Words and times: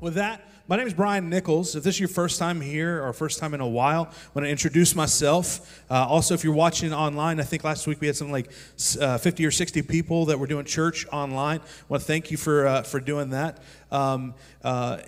With 0.00 0.14
that, 0.14 0.48
my 0.66 0.76
name 0.76 0.86
is 0.86 0.94
Brian 0.94 1.28
Nichols. 1.28 1.76
If 1.76 1.84
this 1.84 1.96
is 1.96 2.00
your 2.00 2.08
first 2.08 2.38
time 2.38 2.62
here 2.62 3.04
or 3.04 3.12
first 3.12 3.38
time 3.38 3.52
in 3.52 3.60
a 3.60 3.68
while, 3.68 4.08
I 4.10 4.30
want 4.32 4.46
to 4.46 4.48
introduce 4.48 4.96
myself. 4.96 5.84
Uh, 5.90 6.06
also, 6.06 6.32
if 6.32 6.42
you're 6.42 6.54
watching 6.54 6.94
online, 6.94 7.38
I 7.38 7.42
think 7.42 7.64
last 7.64 7.86
week 7.86 8.00
we 8.00 8.06
had 8.06 8.16
something 8.16 8.32
like 8.32 8.50
uh, 8.98 9.18
50 9.18 9.44
or 9.44 9.50
60 9.50 9.82
people 9.82 10.24
that 10.26 10.38
were 10.38 10.46
doing 10.46 10.64
church 10.64 11.06
online. 11.12 11.60
I 11.60 11.84
want 11.88 12.00
to 12.00 12.06
thank 12.06 12.30
you 12.30 12.38
for, 12.38 12.66
uh, 12.66 12.82
for 12.82 12.98
doing 12.98 13.28
that. 13.30 13.58
Um, 13.90 14.32
uh, 14.64 15.00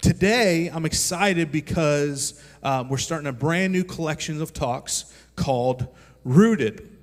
today, 0.00 0.70
I'm 0.72 0.84
excited 0.84 1.50
because 1.50 2.40
um, 2.62 2.88
we're 2.88 2.98
starting 2.98 3.26
a 3.26 3.32
brand 3.32 3.72
new 3.72 3.82
collection 3.82 4.40
of 4.40 4.52
talks 4.52 5.12
called 5.34 5.88
Rooted. 6.22 6.97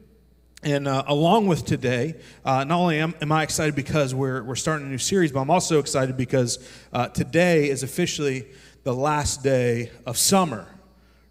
And 0.66 0.88
uh, 0.88 1.04
along 1.06 1.46
with 1.46 1.64
today, 1.64 2.16
uh, 2.44 2.64
not 2.64 2.80
only 2.80 2.98
am, 2.98 3.14
am, 3.22 3.32
I 3.32 3.44
excited 3.44 3.76
because 3.76 4.16
we're, 4.16 4.42
we're 4.42 4.56
starting 4.56 4.88
a 4.88 4.90
new 4.90 4.98
series, 4.98 5.32
but 5.32 5.42
I'm 5.42 5.52
also 5.52 5.78
excited 5.78 6.18
because 6.18 6.58
uh, 6.92 7.08
today 7.10 7.70
is 7.70 7.84
officially 7.84 8.48
the 8.82 8.92
last 8.92 9.44
day 9.44 9.92
of 10.08 10.18
summer, 10.18 10.68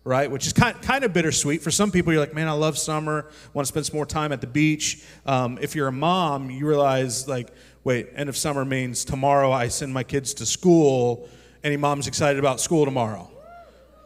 right? 0.05 0.31
Which 0.31 0.47
is 0.47 0.53
kind, 0.53 0.81
kind 0.83 1.03
of 1.03 1.13
bittersweet. 1.13 1.63
For 1.63 1.73
some 1.73 1.91
people, 1.91 2.13
you're 2.13 2.21
like, 2.21 2.33
man, 2.33 2.47
I 2.47 2.53
love 2.53 2.79
summer, 2.79 3.29
want 3.55 3.67
to 3.67 3.69
spend 3.69 3.87
some 3.87 3.97
more 3.97 4.07
time 4.07 4.31
at 4.31 4.41
the 4.41 4.47
beach. 4.47 5.03
Um, 5.27 5.59
if 5.61 5.75
you're 5.75 5.89
a 5.89 5.93
mom, 5.93 6.49
you 6.49 6.65
realize, 6.65 7.27
like, 7.27 7.49
wait, 7.83 8.11
end 8.15 8.29
of 8.29 8.37
summer 8.37 8.65
means 8.65 9.05
tomorrow 9.05 9.51
I 9.51 9.67
send 9.67 9.93
my 9.93 10.05
kids 10.05 10.33
to 10.35 10.47
school. 10.47 11.29
Any 11.65 11.77
mom's 11.77 12.07
excited 12.07 12.39
about 12.39 12.61
school 12.61 12.85
tomorrow? 12.85 13.34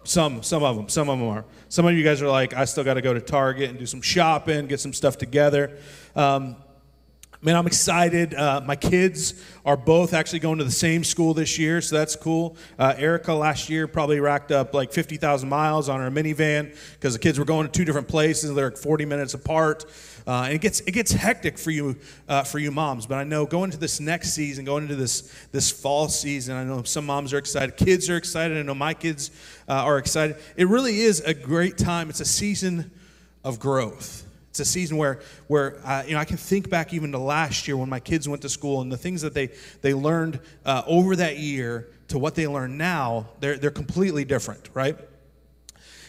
Some, 0.05 0.43
some 0.43 0.63
of 0.63 0.77
them, 0.77 0.89
some 0.89 1.09
of 1.09 1.19
them 1.19 1.29
are. 1.29 1.45
Some 1.69 1.87
of 1.87 1.95
you 1.95 2.03
guys 2.03 2.23
are 2.23 2.29
like, 2.29 2.55
I 2.55 2.65
still 2.65 2.85
got 2.85 2.95
to 2.95 3.03
go 3.03 3.13
to 3.13 3.21
Target 3.21 3.71
and 3.71 3.79
do 3.79 3.87
some 3.87 4.01
shopping, 4.01 4.67
get 4.67 4.81
some 4.81 4.93
stuff 4.93 5.19
together. 5.19 5.79
Um, 6.17 6.57
man, 7.41 7.57
I'm 7.57 7.67
excited. 7.67 8.35
Uh, 8.35 8.61
my 8.65 8.77
kids 8.77 9.35
are 9.65 9.77
both 9.77 10.13
actually 10.15 10.41
going 10.41 10.59
to 10.59 10.65
the 10.65 10.71
same 10.71 11.05
school 11.05 11.35
this 11.35 11.59
year, 11.59 11.81
so 11.81 11.97
that's 11.97 12.17
cool. 12.17 12.57
Uh, 12.79 12.95
Erica 12.97 13.33
last 13.33 13.69
year 13.69 13.87
probably 13.87 14.19
racked 14.19 14.51
up 14.51 14.75
like 14.75 14.93
50,000 14.93 15.49
miles 15.49 15.89
on 15.89 16.01
her 16.01 16.11
minivan 16.11 16.77
because 16.95 17.13
the 17.13 17.19
kids 17.19 17.39
were 17.39 17.45
going 17.45 17.67
to 17.67 17.73
two 17.73 17.85
different 17.85 18.09
places. 18.09 18.55
They're 18.55 18.71
40 18.71 19.05
minutes 19.05 19.35
apart. 19.35 19.85
Uh, 20.29 20.43
and 20.43 20.53
it 20.53 20.61
gets 20.61 20.81
it 20.81 20.93
gets 20.93 21.11
hectic 21.11 21.57
for 21.57 21.71
you 21.71 21.97
uh, 22.29 22.43
for 22.43 22.59
you 22.59 22.71
moms. 22.71 23.07
But 23.07 23.17
I 23.17 23.25
know 23.25 23.47
going 23.47 23.69
into 23.69 23.79
this 23.79 23.99
next 23.99 24.35
season, 24.35 24.67
going 24.67 24.83
into 24.83 24.95
this 24.95 25.35
this 25.53 25.71
fall 25.71 26.07
season, 26.09 26.55
I 26.55 26.65
know 26.65 26.83
some 26.83 27.07
moms 27.07 27.33
are 27.33 27.39
excited, 27.39 27.79
kids 27.79 28.11
are 28.11 28.17
excited. 28.17 28.59
I 28.59 28.63
know 28.63 28.75
my 28.75 28.93
kids 28.93 29.31
uh, 29.67 29.73
are 29.73 29.97
excited. 29.97 30.37
It 30.55 30.69
really 30.69 31.01
is 31.01 31.21
a 31.21 31.33
great 31.33 31.79
time. 31.79 32.11
It's 32.11 32.21
a 32.21 32.27
season 32.27 32.91
of 33.43 33.59
growth. 33.59 34.27
It's 34.51 34.61
a 34.61 34.67
season 34.67 34.99
where 34.99 35.21
where 35.47 35.79
uh, 35.83 36.03
you 36.07 36.13
know 36.13 36.21
I 36.21 36.27
can 36.27 36.37
think 36.37 36.69
back 36.69 36.93
even 36.93 37.11
to 37.13 37.19
last 37.19 37.67
year 37.67 37.79
when 37.79 37.89
my 37.89 38.01
kids 38.01 38.29
went 38.29 38.43
to 38.43 38.51
school 38.51 38.83
and 38.83 38.93
the 38.93 38.99
things 38.99 39.23
that 39.23 39.33
they 39.33 39.49
they 39.81 39.95
learned 39.95 40.41
uh, 40.67 40.83
over 40.87 41.17
that 41.17 41.39
year 41.39 41.89
to 42.09 42.19
what 42.19 42.35
they 42.35 42.47
learn 42.47 42.77
now. 42.77 43.29
They're 43.41 43.57
they're 43.57 43.71
completely 43.71 44.27
different, 44.27 44.69
right? 44.75 44.99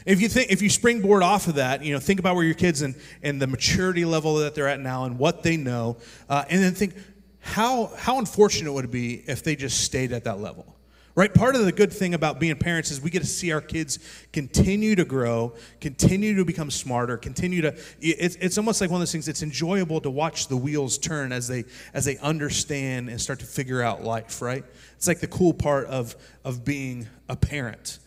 If 0.09 0.21
you 0.21 0.27
think 0.27 0.51
if 0.51 0.63
you 0.63 0.71
springboard 0.71 1.21
off 1.21 1.47
of 1.47 1.55
that, 1.55 1.83
you 1.83 1.93
know, 1.93 1.99
think 1.99 2.19
about 2.19 2.35
where 2.35 2.43
your 2.43 2.55
kids 2.55 2.81
and 2.81 2.95
and 3.21 3.39
the 3.39 3.45
maturity 3.45 4.05
level 4.05 4.37
that 4.37 4.55
they're 4.55 4.67
at 4.67 4.79
now 4.79 5.03
and 5.05 5.19
what 5.19 5.43
they 5.43 5.55
know, 5.55 5.97
uh, 6.27 6.45
and 6.49 6.63
then 6.63 6.73
think 6.73 6.95
how 7.41 7.91
how 7.95 8.17
unfortunate 8.17 8.71
it 8.71 8.73
would 8.73 8.85
it 8.85 8.91
be 8.91 9.23
if 9.27 9.43
they 9.43 9.55
just 9.55 9.81
stayed 9.81 10.11
at 10.11 10.23
that 10.23 10.39
level. 10.39 10.75
Right? 11.13 11.31
Part 11.31 11.55
of 11.55 11.63
the 11.63 11.71
good 11.71 11.93
thing 11.93 12.15
about 12.15 12.39
being 12.39 12.55
parents 12.55 12.89
is 12.89 13.01
we 13.01 13.11
get 13.11 13.19
to 13.19 13.27
see 13.27 13.51
our 13.51 13.61
kids 13.61 13.99
continue 14.33 14.95
to 14.95 15.05
grow, 15.05 15.53
continue 15.79 16.35
to 16.37 16.45
become 16.45 16.71
smarter, 16.71 17.15
continue 17.15 17.61
to 17.61 17.75
it's, 17.99 18.35
it's 18.37 18.57
almost 18.57 18.81
like 18.81 18.89
one 18.89 18.97
of 18.97 19.01
those 19.01 19.11
things 19.11 19.27
it's 19.27 19.43
enjoyable 19.43 20.01
to 20.01 20.09
watch 20.09 20.47
the 20.47 20.57
wheels 20.57 20.97
turn 20.97 21.31
as 21.31 21.47
they 21.47 21.65
as 21.93 22.03
they 22.05 22.17
understand 22.17 23.09
and 23.09 23.21
start 23.21 23.39
to 23.41 23.45
figure 23.45 23.83
out 23.83 24.03
life, 24.03 24.41
right? 24.41 24.65
It's 24.95 25.07
like 25.07 25.19
the 25.19 25.27
cool 25.27 25.53
part 25.53 25.85
of 25.85 26.15
of 26.43 26.65
being 26.65 27.07
a 27.27 27.35
parent. 27.35 27.99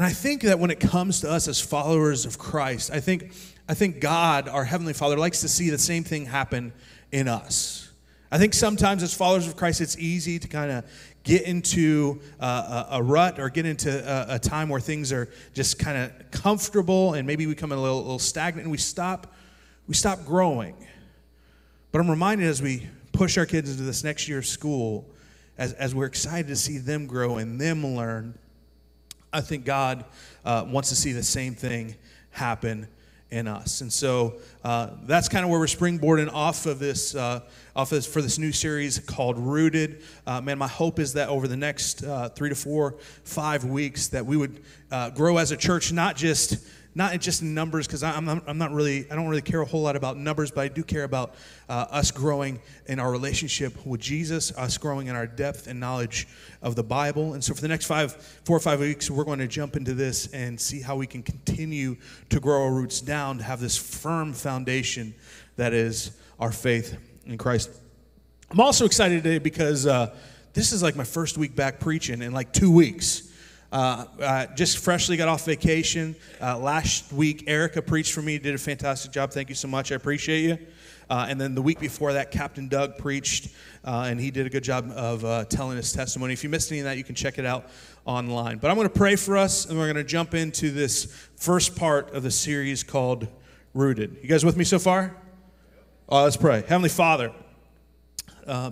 And 0.00 0.06
I 0.06 0.14
think 0.14 0.40
that 0.44 0.58
when 0.58 0.70
it 0.70 0.80
comes 0.80 1.20
to 1.20 1.30
us 1.30 1.46
as 1.46 1.60
followers 1.60 2.24
of 2.24 2.38
Christ, 2.38 2.90
I 2.90 3.00
think, 3.00 3.34
I 3.68 3.74
think 3.74 4.00
God, 4.00 4.48
our 4.48 4.64
Heavenly 4.64 4.94
Father, 4.94 5.18
likes 5.18 5.42
to 5.42 5.48
see 5.48 5.68
the 5.68 5.76
same 5.76 6.04
thing 6.04 6.24
happen 6.24 6.72
in 7.12 7.28
us. 7.28 7.92
I 8.32 8.38
think 8.38 8.54
sometimes 8.54 9.02
as 9.02 9.12
followers 9.12 9.46
of 9.46 9.56
Christ, 9.56 9.82
it's 9.82 9.98
easy 9.98 10.38
to 10.38 10.48
kind 10.48 10.70
of 10.70 10.86
get 11.22 11.42
into 11.42 12.18
a, 12.38 12.86
a, 12.92 13.02
rut 13.02 13.38
or 13.38 13.50
get 13.50 13.66
into 13.66 13.90
a, 13.90 14.36
a, 14.36 14.38
time 14.38 14.70
where 14.70 14.80
things 14.80 15.12
are 15.12 15.28
just 15.52 15.78
kind 15.78 15.98
of 15.98 16.30
comfortable 16.30 17.12
and 17.12 17.26
maybe 17.26 17.46
we 17.46 17.52
become 17.52 17.70
a 17.70 17.76
little, 17.76 17.98
little 17.98 18.18
stagnant 18.18 18.64
and 18.64 18.72
we 18.72 18.78
stop, 18.78 19.34
we 19.86 19.92
stop 19.92 20.24
growing. 20.24 20.74
But 21.92 22.00
I'm 22.00 22.08
reminded 22.08 22.46
as 22.46 22.62
we 22.62 22.86
push 23.12 23.36
our 23.36 23.44
kids 23.44 23.70
into 23.70 23.82
this 23.82 24.02
next 24.02 24.28
year 24.28 24.38
of 24.38 24.46
school, 24.46 25.04
as, 25.58 25.74
as 25.74 25.94
we're 25.94 26.06
excited 26.06 26.48
to 26.48 26.56
see 26.56 26.78
them 26.78 27.06
grow 27.06 27.36
and 27.36 27.60
them 27.60 27.86
learn, 27.86 28.38
I 29.32 29.40
think 29.40 29.64
God 29.64 30.04
uh, 30.44 30.64
wants 30.66 30.88
to 30.88 30.96
see 30.96 31.12
the 31.12 31.22
same 31.22 31.54
thing 31.54 31.94
happen 32.30 32.88
in 33.30 33.46
us. 33.46 33.80
And 33.80 33.92
so 33.92 34.40
uh, 34.64 34.88
that's 35.04 35.28
kind 35.28 35.44
of 35.44 35.50
where 35.50 35.60
we're 35.60 35.66
springboarding 35.66 36.32
off 36.32 36.66
of 36.66 36.80
this, 36.80 37.14
uh, 37.14 37.40
off 37.76 37.92
of 37.92 37.98
this 37.98 38.06
for 38.06 38.20
this 38.20 38.38
new 38.38 38.50
series 38.50 38.98
called 38.98 39.38
Rooted. 39.38 40.02
Uh, 40.26 40.40
man, 40.40 40.58
my 40.58 40.66
hope 40.66 40.98
is 40.98 41.12
that 41.12 41.28
over 41.28 41.46
the 41.46 41.56
next 41.56 42.02
uh, 42.02 42.28
three 42.30 42.48
to 42.48 42.56
four, 42.56 42.96
five 43.22 43.64
weeks, 43.64 44.08
that 44.08 44.26
we 44.26 44.36
would 44.36 44.62
uh, 44.90 45.10
grow 45.10 45.36
as 45.38 45.52
a 45.52 45.56
church, 45.56 45.92
not 45.92 46.16
just 46.16 46.56
not 46.94 47.18
just 47.20 47.42
numbers, 47.42 47.86
because 47.86 48.02
I'm, 48.02 48.28
I'm 48.28 48.58
not 48.58 48.72
really, 48.72 49.10
I 49.10 49.14
don't 49.14 49.28
really 49.28 49.42
care 49.42 49.60
a 49.60 49.64
whole 49.64 49.82
lot 49.82 49.94
about 49.94 50.16
numbers, 50.16 50.50
but 50.50 50.62
I 50.62 50.68
do 50.68 50.82
care 50.82 51.04
about 51.04 51.34
uh, 51.68 51.86
us 51.90 52.10
growing 52.10 52.60
in 52.86 52.98
our 52.98 53.12
relationship 53.12 53.86
with 53.86 54.00
Jesus, 54.00 54.50
us 54.56 54.76
growing 54.76 55.06
in 55.06 55.14
our 55.14 55.26
depth 55.26 55.68
and 55.68 55.78
knowledge 55.78 56.26
of 56.62 56.74
the 56.74 56.82
Bible. 56.82 57.34
And 57.34 57.44
so 57.44 57.54
for 57.54 57.60
the 57.60 57.68
next 57.68 57.86
five, 57.86 58.12
four 58.44 58.56
or 58.56 58.60
five 58.60 58.80
weeks, 58.80 59.08
we're 59.08 59.24
going 59.24 59.38
to 59.38 59.46
jump 59.46 59.76
into 59.76 59.94
this 59.94 60.26
and 60.32 60.60
see 60.60 60.80
how 60.80 60.96
we 60.96 61.06
can 61.06 61.22
continue 61.22 61.96
to 62.30 62.40
grow 62.40 62.64
our 62.64 62.72
roots 62.72 63.00
down, 63.00 63.38
to 63.38 63.44
have 63.44 63.60
this 63.60 63.76
firm 63.76 64.32
foundation 64.32 65.14
that 65.56 65.72
is 65.72 66.10
our 66.40 66.50
faith 66.50 66.98
in 67.24 67.38
Christ. 67.38 67.70
I'm 68.50 68.58
also 68.58 68.84
excited 68.84 69.22
today 69.22 69.38
because 69.38 69.86
uh, 69.86 70.12
this 70.54 70.72
is 70.72 70.82
like 70.82 70.96
my 70.96 71.04
first 71.04 71.38
week 71.38 71.54
back 71.54 71.78
preaching 71.78 72.20
in 72.20 72.32
like 72.32 72.52
two 72.52 72.72
weeks. 72.72 73.29
Uh, 73.72 74.04
uh, 74.20 74.46
just 74.56 74.78
freshly 74.78 75.16
got 75.16 75.28
off 75.28 75.44
vacation. 75.44 76.16
Uh, 76.40 76.58
last 76.58 77.12
week, 77.12 77.44
Erica 77.46 77.80
preached 77.80 78.12
for 78.12 78.20
me, 78.20 78.36
did 78.36 78.54
a 78.54 78.58
fantastic 78.58 79.12
job. 79.12 79.30
Thank 79.30 79.48
you 79.48 79.54
so 79.54 79.68
much. 79.68 79.92
I 79.92 79.94
appreciate 79.94 80.40
you. 80.40 80.58
Uh, 81.08 81.26
and 81.28 81.40
then 81.40 81.54
the 81.54 81.62
week 81.62 81.78
before 81.78 82.12
that, 82.14 82.32
Captain 82.32 82.68
Doug 82.68 82.98
preached, 82.98 83.48
and 83.84 84.20
he 84.20 84.30
did 84.30 84.46
a 84.46 84.50
good 84.50 84.64
job 84.64 84.90
of 84.92 85.48
telling 85.48 85.76
his 85.76 85.92
testimony. 85.92 86.32
If 86.32 86.42
you 86.42 86.50
missed 86.50 86.70
any 86.70 86.80
of 86.80 86.84
that, 86.84 86.98
you 86.98 87.04
can 87.04 87.14
check 87.14 87.38
it 87.38 87.46
out 87.46 87.68
online. 88.04 88.58
But 88.58 88.70
I'm 88.70 88.76
going 88.76 88.88
to 88.88 88.94
pray 88.94 89.16
for 89.16 89.36
us, 89.36 89.66
and 89.66 89.78
we're 89.78 89.86
going 89.86 89.96
to 89.96 90.04
jump 90.04 90.34
into 90.34 90.70
this 90.70 91.06
first 91.36 91.76
part 91.76 92.14
of 92.14 92.22
the 92.22 92.30
series 92.30 92.84
called 92.84 93.26
Rooted. 93.74 94.18
You 94.22 94.28
guys 94.28 94.44
with 94.44 94.56
me 94.56 94.64
so 94.64 94.78
far? 94.78 95.16
Let's 96.08 96.36
pray. 96.36 96.62
Heavenly 96.66 96.88
Father, 96.88 97.32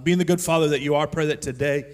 being 0.05 0.19
the 0.19 0.25
good 0.25 0.41
Father 0.41 0.69
that 0.69 0.81
you 0.81 0.95
are, 0.95 1.09
pray 1.09 1.27
that 1.27 1.43
today 1.43 1.93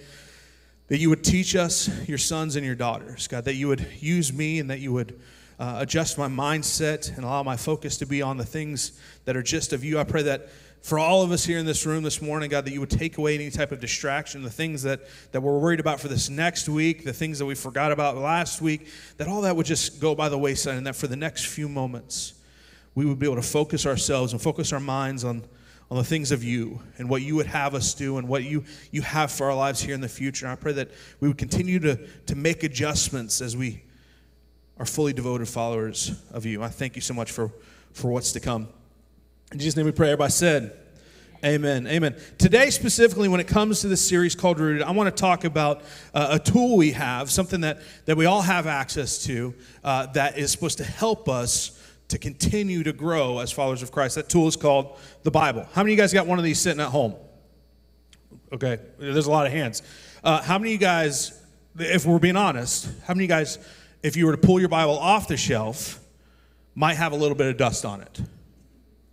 that 0.87 0.99
you 0.99 1.09
would 1.09 1.23
teach 1.23 1.55
us, 1.55 1.89
your 2.07 2.17
sons 2.17 2.55
and 2.55 2.65
your 2.65 2.75
daughters, 2.75 3.27
God, 3.27 3.45
that 3.45 3.55
you 3.55 3.67
would 3.67 3.87
use 3.99 4.31
me 4.31 4.59
and 4.59 4.69
that 4.69 4.79
you 4.79 4.93
would 4.93 5.19
uh, 5.57 5.77
adjust 5.79 6.17
my 6.17 6.27
mindset 6.27 7.15
and 7.15 7.25
allow 7.25 7.41
my 7.43 7.57
focus 7.57 7.97
to 7.97 8.05
be 8.05 8.21
on 8.21 8.37
the 8.37 8.45
things 8.45 8.99
that 9.25 9.35
are 9.35 9.43
just 9.43 9.73
of 9.73 9.83
you. 9.83 9.97
I 9.99 10.03
pray 10.03 10.23
that 10.23 10.49
for 10.85 10.99
all 10.99 11.23
of 11.23 11.31
us 11.31 11.43
here 11.43 11.57
in 11.57 11.65
this 11.65 11.83
room 11.87 12.03
this 12.03 12.21
morning, 12.21 12.51
God, 12.51 12.65
that 12.65 12.71
you 12.71 12.79
would 12.79 12.91
take 12.91 13.17
away 13.17 13.33
any 13.33 13.49
type 13.49 13.71
of 13.71 13.79
distraction, 13.79 14.43
the 14.43 14.51
things 14.51 14.83
that, 14.83 15.01
that 15.31 15.41
we're 15.41 15.57
worried 15.57 15.79
about 15.79 15.99
for 15.99 16.09
this 16.09 16.29
next 16.29 16.69
week, 16.69 17.03
the 17.03 17.13
things 17.13 17.39
that 17.39 17.45
we 17.47 17.55
forgot 17.55 17.91
about 17.91 18.15
last 18.17 18.61
week, 18.61 18.87
that 19.17 19.27
all 19.27 19.41
that 19.41 19.55
would 19.55 19.65
just 19.65 19.99
go 19.99 20.13
by 20.13 20.29
the 20.29 20.37
wayside, 20.37 20.75
and 20.75 20.85
that 20.85 20.95
for 20.95 21.07
the 21.07 21.15
next 21.15 21.47
few 21.47 21.67
moments, 21.67 22.35
we 22.93 23.03
would 23.03 23.17
be 23.17 23.25
able 23.25 23.35
to 23.37 23.41
focus 23.41 23.87
ourselves 23.87 24.31
and 24.31 24.39
focus 24.39 24.71
our 24.71 24.79
minds 24.79 25.23
on 25.23 25.43
on 25.91 25.97
the 25.97 26.03
things 26.03 26.31
of 26.31 26.43
you 26.43 26.79
and 26.97 27.09
what 27.09 27.21
you 27.21 27.35
would 27.35 27.45
have 27.45 27.75
us 27.75 27.93
do 27.93 28.17
and 28.17 28.27
what 28.27 28.43
you, 28.43 28.63
you 28.91 29.01
have 29.01 29.31
for 29.31 29.49
our 29.49 29.55
lives 29.55 29.81
here 29.81 29.93
in 29.93 30.01
the 30.01 30.09
future. 30.09 30.45
And 30.45 30.53
I 30.53 30.55
pray 30.55 30.73
that 30.73 30.89
we 31.19 31.27
would 31.27 31.37
continue 31.37 31.79
to, 31.79 31.95
to 32.25 32.35
make 32.35 32.63
adjustments 32.63 33.41
as 33.41 33.55
we 33.55 33.83
are 34.77 34.85
fully 34.85 35.13
devoted 35.13 35.47
followers 35.47 36.19
of 36.31 36.45
you. 36.45 36.63
I 36.63 36.69
thank 36.69 36.95
you 36.95 37.01
so 37.01 37.13
much 37.13 37.31
for, 37.31 37.51
for 37.93 38.11
what's 38.11 38.31
to 38.33 38.39
come. 38.39 38.67
In 39.51 39.59
Jesus' 39.59 39.77
name 39.77 39.85
we 39.85 39.91
pray. 39.91 40.07
Everybody 40.07 40.31
said, 40.31 40.75
Amen. 41.43 41.85
Amen. 41.85 42.15
Today, 42.39 42.71
specifically, 42.71 43.27
when 43.27 43.39
it 43.39 43.47
comes 43.47 43.81
to 43.81 43.87
this 43.87 44.05
series 44.05 44.33
called 44.33 44.59
Rooted, 44.59 44.81
I 44.81 44.89
want 44.91 45.15
to 45.15 45.21
talk 45.21 45.43
about 45.43 45.83
uh, 46.11 46.29
a 46.31 46.39
tool 46.39 46.75
we 46.75 46.93
have, 46.93 47.29
something 47.29 47.61
that, 47.61 47.81
that 48.05 48.17
we 48.17 48.25
all 48.25 48.41
have 48.41 48.65
access 48.65 49.23
to, 49.25 49.53
uh, 49.83 50.07
that 50.13 50.39
is 50.39 50.51
supposed 50.51 50.79
to 50.79 50.83
help 50.83 51.29
us 51.29 51.79
to 52.07 52.17
continue 52.17 52.83
to 52.83 52.93
grow 52.93 53.39
as 53.39 53.51
followers 53.51 53.81
of 53.81 53.91
Christ. 53.91 54.15
That 54.15 54.29
tool 54.29 54.47
is 54.47 54.55
called 54.55 54.97
the 55.23 55.31
Bible. 55.31 55.67
How 55.73 55.81
many 55.83 55.93
of 55.93 55.97
you 55.97 56.03
guys 56.03 56.13
got 56.13 56.27
one 56.27 56.37
of 56.37 56.45
these 56.45 56.59
sitting 56.59 56.81
at 56.81 56.89
home? 56.89 57.15
Okay, 58.53 58.79
there's 58.99 59.27
a 59.27 59.31
lot 59.31 59.45
of 59.45 59.51
hands. 59.51 59.81
Uh, 60.23 60.41
how 60.41 60.57
many 60.57 60.71
of 60.71 60.73
you 60.73 60.79
guys, 60.79 61.41
if 61.77 62.05
we're 62.05 62.19
being 62.19 62.37
honest, 62.37 62.85
how 63.05 63.13
many 63.13 63.25
of 63.25 63.29
you 63.29 63.35
guys, 63.35 63.59
if 64.03 64.15
you 64.15 64.25
were 64.25 64.33
to 64.33 64.37
pull 64.37 64.59
your 64.59 64.69
Bible 64.69 64.97
off 64.97 65.27
the 65.27 65.37
shelf, 65.37 65.99
might 66.75 66.95
have 66.95 67.11
a 67.11 67.15
little 67.15 67.35
bit 67.35 67.47
of 67.47 67.57
dust 67.57 67.85
on 67.85 68.01
it? 68.01 68.21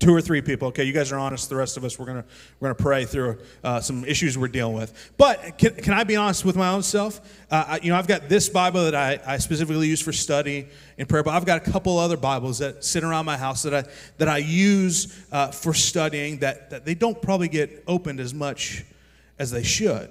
Two 0.02 0.12
or 0.12 0.20
three 0.20 0.42
people. 0.42 0.68
Okay, 0.68 0.82
you 0.82 0.92
guys 0.92 1.12
are 1.12 1.18
honest. 1.18 1.48
The 1.48 1.54
rest 1.54 1.76
of 1.76 1.84
us, 1.84 1.96
we're 1.98 2.06
gonna 2.06 2.24
we're 2.58 2.68
gonna 2.68 2.82
pray 2.82 3.04
through 3.04 3.38
uh, 3.62 3.80
some 3.80 4.04
issues 4.04 4.36
we're 4.36 4.48
dealing 4.48 4.74
with. 4.74 5.12
But 5.16 5.56
can, 5.58 5.74
can 5.76 5.92
I 5.92 6.02
be 6.02 6.16
honest 6.16 6.44
with 6.44 6.56
my 6.56 6.70
own 6.70 6.82
self? 6.82 7.20
Uh, 7.50 7.64
I, 7.68 7.80
you 7.82 7.90
know, 7.90 7.96
I've 7.96 8.08
got 8.08 8.28
this 8.28 8.48
Bible 8.48 8.84
that 8.84 8.96
I, 8.96 9.20
I 9.24 9.38
specifically 9.38 9.86
use 9.86 10.02
for 10.02 10.12
study 10.12 10.66
and 10.98 11.08
prayer, 11.08 11.22
but 11.22 11.34
I've 11.34 11.46
got 11.46 11.66
a 11.66 11.70
couple 11.70 11.98
other 11.98 12.16
Bibles 12.16 12.58
that 12.58 12.84
sit 12.84 13.04
around 13.04 13.26
my 13.26 13.36
house 13.36 13.62
that 13.62 13.74
I 13.74 13.84
that 14.18 14.28
I 14.28 14.38
use 14.38 15.24
uh, 15.30 15.52
for 15.52 15.72
studying. 15.72 16.40
That 16.40 16.70
that 16.70 16.84
they 16.84 16.94
don't 16.94 17.22
probably 17.22 17.48
get 17.48 17.84
opened 17.86 18.18
as 18.18 18.34
much 18.34 18.84
as 19.38 19.52
they 19.52 19.62
should. 19.62 20.10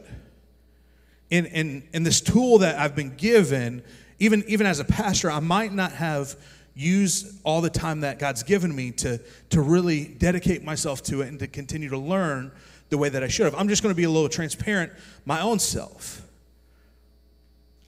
In 1.30 1.46
in 1.48 1.84
in 1.94 2.04
this 2.04 2.22
tool 2.22 2.60
that 2.60 2.80
I've 2.80 2.96
been 2.96 3.16
given, 3.18 3.84
even 4.20 4.46
even 4.48 4.68
as 4.68 4.80
a 4.80 4.86
pastor, 4.86 5.30
I 5.30 5.42
might 5.42 5.74
not 5.74 5.92
have 5.92 6.38
use 6.76 7.40
all 7.44 7.62
the 7.62 7.70
time 7.70 8.02
that 8.02 8.20
God's 8.20 8.44
given 8.44 8.76
me 8.76 8.92
to, 8.92 9.20
to 9.50 9.62
really 9.62 10.06
dedicate 10.06 10.64
myself 10.64 11.04
to 11.04 11.22
it 11.22 11.28
and 11.28 11.40
to 11.40 11.48
continue 11.48 11.90
to 11.90 11.98
learn 11.98 12.52
the 12.90 12.98
way 12.98 13.10
that 13.10 13.24
I 13.24 13.28
should 13.28 13.46
have. 13.46 13.56
I'm 13.56 13.68
just 13.68 13.84
going 13.84 13.94
to 13.94 13.98
be 13.98 14.04
a 14.04 14.10
little 14.10 14.30
transparent 14.30 14.92
my 15.26 15.42
own 15.42 15.60
self. 15.60 16.22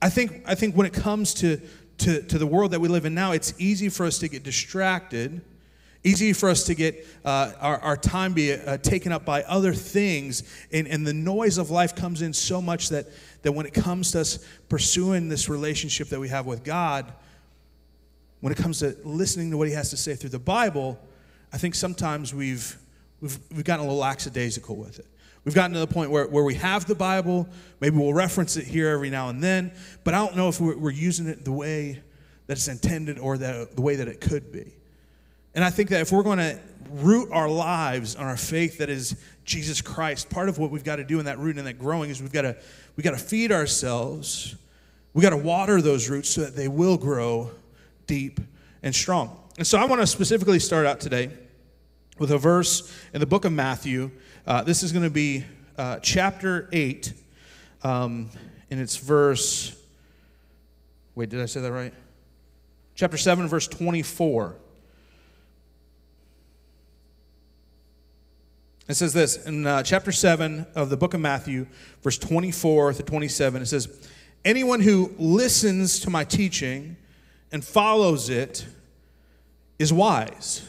I 0.00 0.10
think, 0.10 0.42
I 0.46 0.54
think 0.54 0.76
when 0.76 0.86
it 0.86 0.92
comes 0.92 1.34
to, 1.34 1.60
to, 1.98 2.22
to 2.22 2.38
the 2.38 2.46
world 2.46 2.72
that 2.72 2.80
we 2.80 2.88
live 2.88 3.06
in 3.06 3.14
now, 3.14 3.32
it's 3.32 3.54
easy 3.58 3.88
for 3.88 4.04
us 4.04 4.18
to 4.18 4.28
get 4.28 4.42
distracted, 4.42 5.40
easy 6.02 6.34
for 6.34 6.50
us 6.50 6.64
to 6.64 6.74
get 6.74 7.06
uh, 7.24 7.52
our, 7.60 7.78
our 7.78 7.96
time 7.96 8.34
be 8.34 8.52
uh, 8.52 8.76
taken 8.78 9.12
up 9.12 9.24
by 9.24 9.42
other 9.44 9.72
things, 9.72 10.42
and, 10.72 10.86
and 10.86 11.06
the 11.06 11.14
noise 11.14 11.56
of 11.56 11.70
life 11.70 11.94
comes 11.94 12.20
in 12.20 12.34
so 12.34 12.60
much 12.60 12.90
that, 12.90 13.06
that 13.42 13.52
when 13.52 13.64
it 13.64 13.72
comes 13.72 14.12
to 14.12 14.20
us 14.20 14.46
pursuing 14.68 15.28
this 15.30 15.48
relationship 15.48 16.08
that 16.08 16.20
we 16.20 16.28
have 16.28 16.44
with 16.44 16.64
God, 16.64 17.10
when 18.44 18.52
it 18.52 18.58
comes 18.58 18.80
to 18.80 18.94
listening 19.04 19.50
to 19.50 19.56
what 19.56 19.68
he 19.68 19.72
has 19.72 19.88
to 19.88 19.96
say 19.96 20.14
through 20.14 20.28
the 20.28 20.38
Bible, 20.38 21.00
I 21.50 21.56
think 21.56 21.74
sometimes 21.74 22.34
we've, 22.34 22.76
we've, 23.22 23.38
we've 23.50 23.64
gotten 23.64 23.86
a 23.86 23.88
little 23.88 24.02
lackadaisical 24.02 24.76
with 24.76 24.98
it. 24.98 25.06
We've 25.46 25.54
gotten 25.54 25.72
to 25.72 25.78
the 25.78 25.86
point 25.86 26.10
where, 26.10 26.26
where 26.26 26.44
we 26.44 26.56
have 26.56 26.84
the 26.84 26.94
Bible, 26.94 27.48
maybe 27.80 27.96
we'll 27.96 28.12
reference 28.12 28.58
it 28.58 28.66
here 28.66 28.90
every 28.90 29.08
now 29.08 29.30
and 29.30 29.42
then, 29.42 29.72
but 30.04 30.12
I 30.12 30.18
don't 30.18 30.36
know 30.36 30.50
if 30.50 30.60
we're, 30.60 30.76
we're 30.76 30.90
using 30.90 31.26
it 31.26 31.42
the 31.42 31.52
way 31.52 32.02
that 32.46 32.58
it's 32.58 32.68
intended 32.68 33.18
or 33.18 33.38
the, 33.38 33.66
the 33.74 33.80
way 33.80 33.96
that 33.96 34.08
it 34.08 34.20
could 34.20 34.52
be. 34.52 34.74
And 35.54 35.64
I 35.64 35.70
think 35.70 35.88
that 35.88 36.02
if 36.02 36.12
we're 36.12 36.22
going 36.22 36.36
to 36.36 36.60
root 36.90 37.30
our 37.32 37.48
lives 37.48 38.14
on 38.14 38.26
our 38.26 38.36
faith 38.36 38.76
that 38.76 38.90
is 38.90 39.16
Jesus 39.46 39.80
Christ, 39.80 40.28
part 40.28 40.50
of 40.50 40.58
what 40.58 40.70
we've 40.70 40.84
got 40.84 40.96
to 40.96 41.04
do 41.04 41.18
in 41.18 41.24
that 41.24 41.38
root 41.38 41.56
and 41.56 41.66
that 41.66 41.78
growing 41.78 42.10
is 42.10 42.20
we've 42.20 42.30
got 42.30 42.42
to, 42.42 42.54
we've 42.94 43.04
got 43.04 43.12
to 43.12 43.24
feed 43.24 43.52
ourselves. 43.52 44.54
We've 45.14 45.22
got 45.22 45.30
to 45.30 45.38
water 45.38 45.80
those 45.80 46.10
roots 46.10 46.28
so 46.28 46.42
that 46.42 46.54
they 46.54 46.68
will 46.68 46.98
grow 46.98 47.50
deep, 48.06 48.40
and 48.82 48.94
strong. 48.94 49.38
And 49.56 49.66
so 49.66 49.78
I 49.78 49.84
want 49.84 50.00
to 50.00 50.06
specifically 50.06 50.58
start 50.58 50.86
out 50.86 51.00
today 51.00 51.30
with 52.18 52.30
a 52.30 52.38
verse 52.38 52.92
in 53.12 53.20
the 53.20 53.26
book 53.26 53.44
of 53.44 53.52
Matthew. 53.52 54.10
Uh, 54.46 54.62
this 54.62 54.82
is 54.82 54.92
going 54.92 55.04
to 55.04 55.10
be 55.10 55.44
uh, 55.78 55.98
chapter 56.00 56.68
8, 56.72 57.12
um, 57.82 58.30
and 58.70 58.80
it's 58.80 58.96
verse. 58.96 59.76
Wait, 61.14 61.28
did 61.28 61.40
I 61.40 61.46
say 61.46 61.60
that 61.60 61.72
right? 61.72 61.94
Chapter 62.94 63.16
7, 63.16 63.48
verse 63.48 63.66
24. 63.68 64.56
It 68.86 68.94
says 68.94 69.14
this 69.14 69.46
in 69.46 69.66
uh, 69.66 69.82
chapter 69.82 70.12
7 70.12 70.66
of 70.74 70.90
the 70.90 70.96
book 70.96 71.14
of 71.14 71.20
Matthew, 71.20 71.66
verse 72.02 72.18
24 72.18 72.94
to 72.94 73.02
27. 73.02 73.62
It 73.62 73.66
says, 73.66 74.08
Anyone 74.44 74.80
who 74.80 75.12
listens 75.18 76.00
to 76.00 76.10
my 76.10 76.24
teaching 76.24 76.96
and 77.54 77.64
follows 77.64 78.30
it 78.30 78.66
is 79.78 79.92
wise, 79.92 80.68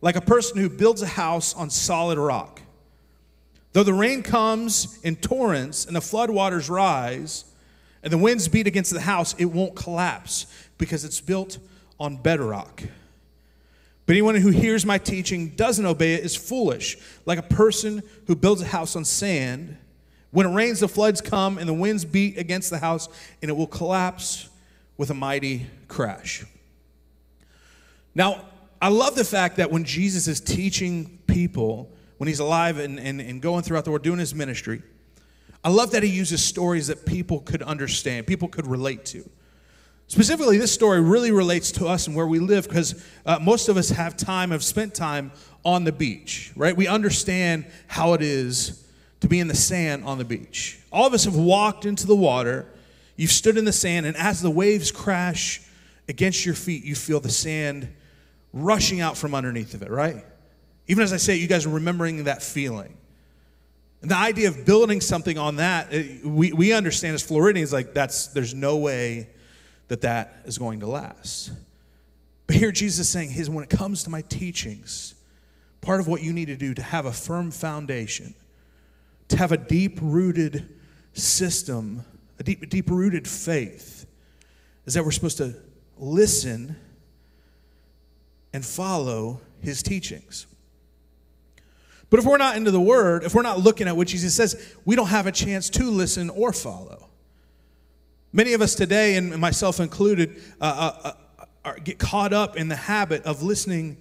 like 0.00 0.14
a 0.14 0.20
person 0.20 0.60
who 0.60 0.68
builds 0.70 1.02
a 1.02 1.08
house 1.08 1.52
on 1.54 1.68
solid 1.68 2.18
rock. 2.18 2.62
Though 3.72 3.82
the 3.82 3.92
rain 3.92 4.22
comes 4.22 5.00
in 5.02 5.16
torrents 5.16 5.84
and 5.84 5.96
the 5.96 6.00
floodwaters 6.00 6.70
rise, 6.70 7.44
and 8.04 8.12
the 8.12 8.18
winds 8.18 8.46
beat 8.46 8.68
against 8.68 8.92
the 8.92 9.00
house, 9.00 9.34
it 9.38 9.46
won't 9.46 9.74
collapse 9.74 10.46
because 10.78 11.04
it's 11.04 11.20
built 11.20 11.58
on 11.98 12.16
bedrock. 12.16 12.84
But 14.06 14.12
anyone 14.12 14.36
who 14.36 14.50
hears 14.50 14.86
my 14.86 14.98
teaching 14.98 15.48
doesn't 15.56 15.84
obey 15.84 16.14
it 16.14 16.24
is 16.24 16.36
foolish, 16.36 16.96
like 17.26 17.40
a 17.40 17.42
person 17.42 18.04
who 18.28 18.36
builds 18.36 18.62
a 18.62 18.66
house 18.66 18.94
on 18.94 19.04
sand. 19.04 19.78
When 20.30 20.46
it 20.46 20.54
rains, 20.54 20.78
the 20.78 20.86
floods 20.86 21.20
come 21.20 21.58
and 21.58 21.68
the 21.68 21.74
winds 21.74 22.04
beat 22.04 22.38
against 22.38 22.70
the 22.70 22.78
house, 22.78 23.08
and 23.42 23.50
it 23.50 23.54
will 23.54 23.66
collapse 23.66 24.48
with 24.96 25.10
a 25.10 25.14
mighty 25.14 25.66
crash. 25.94 26.44
Now, 28.14 28.44
I 28.82 28.88
love 28.88 29.14
the 29.14 29.24
fact 29.24 29.56
that 29.56 29.70
when 29.70 29.84
Jesus 29.84 30.26
is 30.26 30.40
teaching 30.40 31.20
people, 31.26 31.90
when 32.18 32.26
he's 32.26 32.40
alive 32.40 32.78
and, 32.78 32.98
and, 32.98 33.20
and 33.20 33.40
going 33.40 33.62
throughout 33.62 33.84
the 33.84 33.90
world 33.90 34.02
doing 34.02 34.18
his 34.18 34.34
ministry, 34.34 34.82
I 35.62 35.70
love 35.70 35.92
that 35.92 36.02
he 36.02 36.10
uses 36.10 36.44
stories 36.44 36.88
that 36.88 37.06
people 37.06 37.40
could 37.40 37.62
understand, 37.62 38.26
people 38.26 38.48
could 38.48 38.66
relate 38.66 39.04
to. 39.06 39.28
Specifically, 40.08 40.58
this 40.58 40.72
story 40.72 41.00
really 41.00 41.30
relates 41.30 41.72
to 41.72 41.86
us 41.86 42.06
and 42.06 42.14
where 42.14 42.26
we 42.26 42.38
live 42.38 42.68
because 42.68 43.02
uh, 43.24 43.38
most 43.40 43.68
of 43.68 43.76
us 43.76 43.88
have 43.88 44.16
time, 44.16 44.50
have 44.50 44.62
spent 44.62 44.94
time 44.94 45.32
on 45.64 45.84
the 45.84 45.92
beach, 45.92 46.52
right? 46.56 46.76
We 46.76 46.86
understand 46.86 47.64
how 47.86 48.12
it 48.12 48.20
is 48.20 48.84
to 49.20 49.28
be 49.28 49.40
in 49.40 49.48
the 49.48 49.56
sand 49.56 50.04
on 50.04 50.18
the 50.18 50.24
beach. 50.24 50.78
All 50.92 51.06
of 51.06 51.14
us 51.14 51.24
have 51.24 51.36
walked 51.36 51.86
into 51.86 52.06
the 52.06 52.16
water 52.16 52.66
You've 53.16 53.30
stood 53.30 53.56
in 53.56 53.64
the 53.64 53.72
sand, 53.72 54.06
and 54.06 54.16
as 54.16 54.42
the 54.42 54.50
waves 54.50 54.90
crash 54.90 55.62
against 56.08 56.44
your 56.44 56.54
feet, 56.54 56.84
you 56.84 56.94
feel 56.94 57.20
the 57.20 57.30
sand 57.30 57.88
rushing 58.52 59.00
out 59.00 59.16
from 59.16 59.34
underneath 59.34 59.74
of 59.74 59.82
it, 59.82 59.90
right? 59.90 60.24
Even 60.86 61.02
as 61.02 61.12
I 61.12 61.16
say, 61.16 61.36
you 61.36 61.48
guys 61.48 61.66
are 61.66 61.70
remembering 61.70 62.24
that 62.24 62.42
feeling. 62.42 62.96
And 64.02 64.10
the 64.10 64.16
idea 64.16 64.48
of 64.48 64.66
building 64.66 65.00
something 65.00 65.38
on 65.38 65.56
that, 65.56 65.90
we, 66.24 66.52
we 66.52 66.72
understand 66.72 67.14
as 67.14 67.22
Floridians, 67.22 67.72
like 67.72 67.94
that's 67.94 68.28
there's 68.28 68.54
no 68.54 68.76
way 68.76 69.28
that 69.88 70.02
that 70.02 70.42
is 70.44 70.58
going 70.58 70.80
to 70.80 70.86
last. 70.86 71.52
But 72.46 72.56
here 72.56 72.70
Jesus 72.70 73.06
is 73.06 73.12
saying, 73.12 73.30
his, 73.30 73.48
when 73.48 73.64
it 73.64 73.70
comes 73.70 74.04
to 74.04 74.10
my 74.10 74.20
teachings, 74.22 75.14
part 75.80 76.00
of 76.00 76.06
what 76.06 76.22
you 76.22 76.32
need 76.32 76.46
to 76.46 76.56
do 76.56 76.74
to 76.74 76.82
have 76.82 77.06
a 77.06 77.12
firm 77.12 77.50
foundation, 77.50 78.34
to 79.28 79.38
have 79.38 79.52
a 79.52 79.56
deep 79.56 79.98
rooted 80.02 80.68
system 81.14 82.04
a 82.38 82.42
deep, 82.42 82.68
deep 82.68 82.90
rooted 82.90 83.28
faith 83.28 84.06
is 84.86 84.94
that 84.94 85.04
we're 85.04 85.12
supposed 85.12 85.38
to 85.38 85.54
listen 86.04 86.76
and 88.52 88.64
follow 88.64 89.40
his 89.60 89.82
teachings. 89.82 90.46
But 92.10 92.20
if 92.20 92.26
we're 92.26 92.38
not 92.38 92.56
into 92.56 92.70
the 92.70 92.80
word, 92.80 93.24
if 93.24 93.34
we're 93.34 93.42
not 93.42 93.58
looking 93.58 93.88
at 93.88 93.96
what 93.96 94.06
Jesus 94.06 94.34
says, 94.34 94.74
we 94.84 94.94
don't 94.94 95.08
have 95.08 95.26
a 95.26 95.32
chance 95.32 95.68
to 95.70 95.90
listen 95.90 96.30
or 96.30 96.52
follow. 96.52 97.08
Many 98.32 98.52
of 98.52 98.60
us 98.60 98.74
today, 98.74 99.16
and 99.16 99.36
myself 99.38 99.80
included, 99.80 100.40
uh, 100.60 101.00
uh, 101.02 101.12
uh, 101.64 101.72
get 101.82 101.98
caught 101.98 102.32
up 102.32 102.56
in 102.56 102.68
the 102.68 102.76
habit 102.76 103.24
of 103.24 103.42
listening 103.42 103.96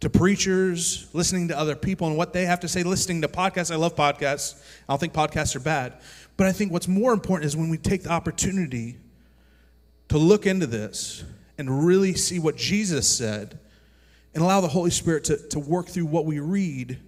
to 0.00 0.10
preachers, 0.10 1.08
listening 1.12 1.48
to 1.48 1.58
other 1.58 1.76
people 1.76 2.08
and 2.08 2.16
what 2.16 2.32
they 2.32 2.44
have 2.44 2.60
to 2.60 2.68
say, 2.68 2.82
listening 2.82 3.22
to 3.22 3.28
podcasts. 3.28 3.70
I 3.70 3.76
love 3.76 3.94
podcasts. 3.94 4.60
I 4.88 4.92
don't 4.92 4.98
think 4.98 5.12
podcasts 5.12 5.54
are 5.54 5.60
bad. 5.60 5.94
But 6.36 6.46
I 6.46 6.52
think 6.52 6.72
what's 6.72 6.88
more 6.88 7.12
important 7.12 7.46
is 7.46 7.56
when 7.56 7.68
we 7.68 7.78
take 7.78 8.02
the 8.02 8.10
opportunity 8.10 8.96
to 10.08 10.18
look 10.18 10.46
into 10.46 10.66
this 10.66 11.24
and 11.58 11.86
really 11.86 12.14
see 12.14 12.38
what 12.38 12.56
Jesus 12.56 13.08
said 13.08 13.58
and 14.34 14.42
allow 14.42 14.60
the 14.60 14.68
Holy 14.68 14.90
Spirit 14.90 15.24
to, 15.24 15.36
to 15.48 15.58
work 15.58 15.86
through 15.86 16.06
what 16.06 16.26
we 16.26 16.40
read 16.40 16.98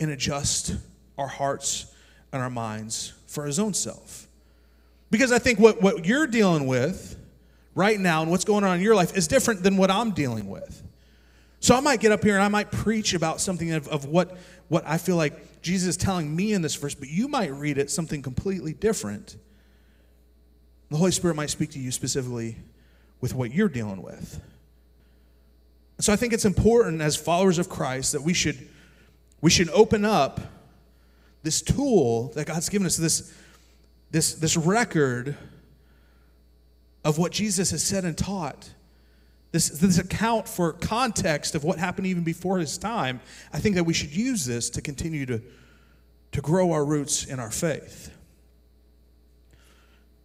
and 0.00 0.10
adjust 0.10 0.74
our 1.16 1.28
hearts 1.28 1.86
and 2.32 2.42
our 2.42 2.50
minds 2.50 3.12
for 3.26 3.46
His 3.46 3.58
own 3.58 3.74
self. 3.74 4.26
Because 5.10 5.30
I 5.30 5.38
think 5.38 5.58
what, 5.58 5.80
what 5.80 6.04
you're 6.04 6.26
dealing 6.26 6.66
with 6.66 7.16
right 7.74 7.98
now 7.98 8.22
and 8.22 8.30
what's 8.30 8.44
going 8.44 8.64
on 8.64 8.76
in 8.76 8.82
your 8.82 8.94
life 8.94 9.16
is 9.16 9.28
different 9.28 9.62
than 9.62 9.76
what 9.76 9.90
I'm 9.90 10.10
dealing 10.10 10.48
with. 10.48 10.82
So 11.60 11.74
I 11.74 11.80
might 11.80 12.00
get 12.00 12.12
up 12.12 12.22
here 12.22 12.34
and 12.34 12.42
I 12.42 12.48
might 12.48 12.70
preach 12.70 13.14
about 13.14 13.40
something 13.40 13.72
of, 13.72 13.88
of 13.88 14.06
what, 14.06 14.36
what 14.68 14.84
I 14.86 14.98
feel 14.98 15.16
like 15.16 15.62
Jesus 15.62 15.90
is 15.90 15.96
telling 15.96 16.34
me 16.34 16.52
in 16.52 16.62
this 16.62 16.74
verse, 16.74 16.94
but 16.94 17.08
you 17.08 17.28
might 17.28 17.52
read 17.52 17.78
it 17.78 17.90
something 17.90 18.22
completely 18.22 18.72
different. 18.72 19.36
The 20.90 20.96
Holy 20.96 21.12
Spirit 21.12 21.34
might 21.34 21.50
speak 21.50 21.70
to 21.70 21.78
you 21.78 21.90
specifically 21.90 22.56
with 23.20 23.34
what 23.34 23.52
you're 23.52 23.68
dealing 23.68 24.02
with. 24.02 24.40
So 25.98 26.12
I 26.12 26.16
think 26.16 26.32
it's 26.32 26.44
important 26.44 27.00
as 27.00 27.16
followers 27.16 27.58
of 27.58 27.68
Christ 27.68 28.12
that 28.12 28.22
we 28.22 28.34
should 28.34 28.68
we 29.40 29.50
should 29.50 29.68
open 29.70 30.04
up 30.04 30.40
this 31.42 31.62
tool 31.62 32.32
that 32.34 32.46
God's 32.46 32.68
given 32.68 32.86
us, 32.86 32.96
this, 32.96 33.32
this, 34.10 34.34
this 34.34 34.56
record 34.56 35.36
of 37.04 37.18
what 37.18 37.30
Jesus 37.30 37.70
has 37.70 37.84
said 37.84 38.04
and 38.04 38.18
taught, 38.18 38.70
this, 39.52 39.68
this 39.68 39.98
account 39.98 40.48
for 40.48 40.72
context 40.72 41.54
of 41.54 41.62
what 41.62 41.78
happened 41.78 42.08
even 42.08 42.24
before 42.24 42.58
his 42.58 42.76
time, 42.76 43.20
I 43.52 43.60
think 43.60 43.76
that 43.76 43.84
we 43.84 43.94
should 43.94 44.14
use 44.14 44.44
this 44.44 44.70
to 44.70 44.80
continue 44.80 45.24
to, 45.26 45.40
to 46.32 46.40
grow 46.40 46.72
our 46.72 46.84
roots 46.84 47.24
in 47.24 47.38
our 47.38 47.52
faith. 47.52 48.10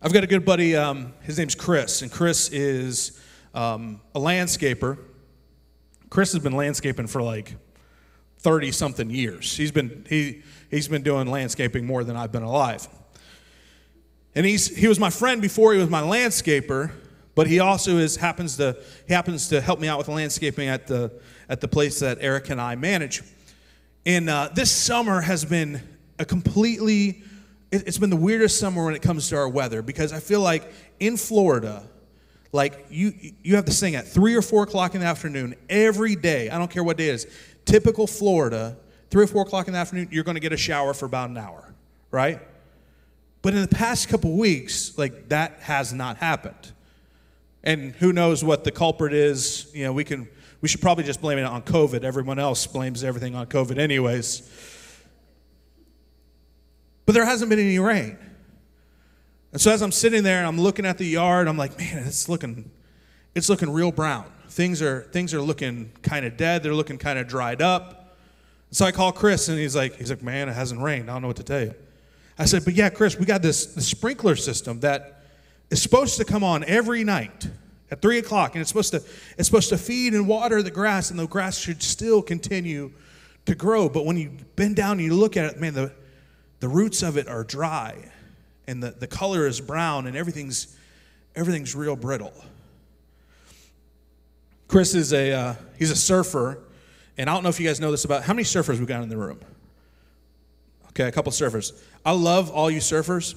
I've 0.03 0.13
got 0.13 0.23
a 0.23 0.27
good 0.27 0.45
buddy, 0.45 0.75
um, 0.75 1.13
his 1.21 1.37
name's 1.37 1.53
Chris, 1.53 2.01
and 2.01 2.11
Chris 2.11 2.49
is 2.49 3.21
um, 3.53 4.01
a 4.15 4.19
landscaper. 4.19 4.97
Chris 6.09 6.31
has 6.33 6.41
been 6.41 6.53
landscaping 6.53 7.05
for 7.05 7.21
like 7.21 7.55
30 8.39 8.71
something 8.71 9.11
years. 9.11 9.55
He's 9.55 9.71
been, 9.71 10.03
he, 10.09 10.41
he's 10.71 10.87
been 10.87 11.03
doing 11.03 11.27
landscaping 11.27 11.85
more 11.85 12.03
than 12.03 12.15
I've 12.17 12.31
been 12.31 12.41
alive. 12.41 12.87
And 14.33 14.43
he's, 14.43 14.75
he 14.75 14.87
was 14.87 14.99
my 14.99 15.11
friend 15.11 15.39
before 15.39 15.73
he 15.73 15.79
was 15.79 15.91
my 15.91 16.01
landscaper, 16.01 16.89
but 17.35 17.45
he 17.45 17.59
also 17.59 17.97
is, 17.97 18.15
happens, 18.15 18.57
to, 18.57 18.81
he 19.07 19.13
happens 19.13 19.49
to 19.49 19.61
help 19.61 19.79
me 19.79 19.87
out 19.87 19.99
with 19.99 20.07
landscaping 20.07 20.67
at 20.67 20.87
the, 20.87 21.11
at 21.47 21.61
the 21.61 21.67
place 21.67 21.99
that 21.99 22.17
Erica 22.21 22.53
and 22.53 22.61
I 22.61 22.73
manage. 22.73 23.21
And 24.07 24.31
uh, 24.31 24.49
this 24.55 24.71
summer 24.71 25.21
has 25.21 25.45
been 25.45 25.79
a 26.17 26.25
completely, 26.25 27.21
it, 27.71 27.87
it's 27.87 27.97
been 27.97 28.09
the 28.09 28.15
weirdest 28.15 28.59
summer 28.59 28.85
when 28.85 28.93
it 28.93 29.01
comes 29.01 29.29
to 29.29 29.37
our 29.37 29.49
weather 29.49 29.81
because 29.81 30.13
I 30.13 30.19
feel 30.19 30.41
like 30.41 30.71
in 30.99 31.17
Florida, 31.17 31.83
like 32.51 32.85
you, 32.89 33.13
you 33.43 33.55
have 33.55 33.65
this 33.65 33.79
thing 33.79 33.95
at 33.95 34.07
three 34.07 34.35
or 34.35 34.41
four 34.41 34.63
o'clock 34.63 34.93
in 34.93 35.01
the 35.01 35.07
afternoon 35.07 35.55
every 35.69 36.15
day. 36.15 36.49
I 36.49 36.57
don't 36.57 36.69
care 36.69 36.83
what 36.83 36.97
day 36.97 37.09
it 37.09 37.15
is. 37.15 37.27
Typical 37.65 38.07
Florida, 38.07 38.77
three 39.09 39.23
or 39.23 39.27
four 39.27 39.43
o'clock 39.43 39.67
in 39.67 39.73
the 39.73 39.79
afternoon, 39.79 40.09
you're 40.11 40.23
going 40.23 40.35
to 40.35 40.41
get 40.41 40.51
a 40.51 40.57
shower 40.57 40.93
for 40.93 41.05
about 41.05 41.29
an 41.29 41.37
hour, 41.37 41.73
right? 42.11 42.41
But 43.41 43.53
in 43.53 43.61
the 43.61 43.67
past 43.67 44.09
couple 44.09 44.33
weeks, 44.37 44.97
like 44.97 45.29
that 45.29 45.59
has 45.61 45.93
not 45.93 46.17
happened. 46.17 46.73
And 47.63 47.93
who 47.95 48.11
knows 48.11 48.43
what 48.43 48.63
the 48.63 48.71
culprit 48.71 49.13
is? 49.13 49.69
You 49.73 49.85
know, 49.85 49.93
we 49.93 50.03
can 50.03 50.27
we 50.61 50.67
should 50.67 50.81
probably 50.81 51.03
just 51.03 51.21
blame 51.21 51.39
it 51.39 51.43
on 51.43 51.63
COVID. 51.63 52.03
Everyone 52.03 52.37
else 52.37 52.67
blames 52.67 53.03
everything 53.03 53.35
on 53.35 53.47
COVID 53.47 53.77
anyways. 53.79 54.49
But 57.05 57.13
there 57.13 57.25
hasn't 57.25 57.49
been 57.49 57.59
any 57.59 57.79
rain. 57.79 58.17
And 59.51 59.59
so 59.59 59.71
as 59.71 59.81
I'm 59.81 59.91
sitting 59.91 60.23
there 60.23 60.37
and 60.37 60.47
I'm 60.47 60.59
looking 60.59 60.85
at 60.85 60.97
the 60.97 61.05
yard, 61.05 61.47
I'm 61.47 61.57
like, 61.57 61.77
man, 61.77 62.03
it's 62.05 62.29
looking, 62.29 62.71
it's 63.35 63.49
looking 63.49 63.69
real 63.69 63.91
brown. 63.91 64.25
Things 64.47 64.81
are 64.81 65.03
things 65.11 65.33
are 65.33 65.41
looking 65.41 65.91
kind 66.01 66.25
of 66.25 66.37
dead. 66.37 66.63
They're 66.63 66.75
looking 66.75 66.97
kind 66.97 67.17
of 67.17 67.27
dried 67.27 67.61
up. 67.61 68.17
So 68.71 68.85
I 68.85 68.91
call 68.91 69.11
Chris 69.11 69.49
and 69.49 69.57
he's 69.57 69.75
like, 69.75 69.95
he's 69.97 70.09
like, 70.09 70.23
man, 70.23 70.47
it 70.47 70.53
hasn't 70.53 70.81
rained. 70.81 71.09
I 71.09 71.13
don't 71.13 71.21
know 71.21 71.27
what 71.27 71.37
to 71.37 71.43
tell 71.43 71.61
you. 71.61 71.73
I 72.37 72.45
said, 72.45 72.63
but 72.65 72.73
yeah, 72.73 72.89
Chris, 72.89 73.17
we 73.17 73.25
got 73.25 73.41
this, 73.41 73.67
this 73.67 73.87
sprinkler 73.87 74.35
system 74.35 74.79
that 74.79 75.23
is 75.69 75.81
supposed 75.81 76.17
to 76.17 76.25
come 76.25 76.43
on 76.43 76.63
every 76.63 77.03
night 77.03 77.49
at 77.91 78.01
three 78.01 78.17
o'clock, 78.17 78.55
and 78.55 78.61
it's 78.61 78.69
supposed 78.69 78.91
to 78.91 79.03
it's 79.37 79.47
supposed 79.47 79.69
to 79.69 79.77
feed 79.77 80.13
and 80.13 80.27
water 80.27 80.63
the 80.63 80.71
grass, 80.71 81.11
and 81.11 81.19
the 81.19 81.27
grass 81.27 81.57
should 81.57 81.83
still 81.83 82.21
continue 82.21 82.91
to 83.45 83.55
grow. 83.55 83.89
But 83.89 84.05
when 84.05 84.17
you 84.17 84.31
bend 84.55 84.77
down 84.77 84.93
and 84.93 85.01
you 85.01 85.13
look 85.13 85.35
at 85.35 85.45
it, 85.45 85.59
man, 85.59 85.73
the 85.73 85.91
the 86.61 86.69
roots 86.69 87.01
of 87.03 87.17
it 87.17 87.27
are 87.27 87.43
dry 87.43 87.97
and 88.67 88.81
the, 88.81 88.91
the 88.91 89.07
color 89.07 89.47
is 89.47 89.59
brown 89.59 90.07
and 90.07 90.15
everything's 90.15 90.77
everything's 91.35 91.75
real 91.75 91.95
brittle. 91.95 92.33
Chris 94.67 94.95
is 94.95 95.11
a 95.11 95.33
uh, 95.33 95.55
he's 95.77 95.91
a 95.91 95.95
surfer 95.95 96.59
and 97.17 97.29
i 97.29 97.33
don't 97.33 97.43
know 97.43 97.49
if 97.49 97.59
you 97.59 97.67
guys 97.67 97.81
know 97.81 97.91
this 97.91 98.05
about 98.05 98.23
how 98.23 98.33
many 98.33 98.43
surfers 98.43 98.79
we 98.79 98.85
got 98.85 99.03
in 99.03 99.09
the 99.09 99.17
room? 99.17 99.39
Okay 100.89 101.07
a 101.07 101.11
couple 101.11 101.31
surfers. 101.31 101.73
I 102.05 102.11
love 102.11 102.51
all 102.51 102.69
you 102.69 102.79
surfers 102.79 103.35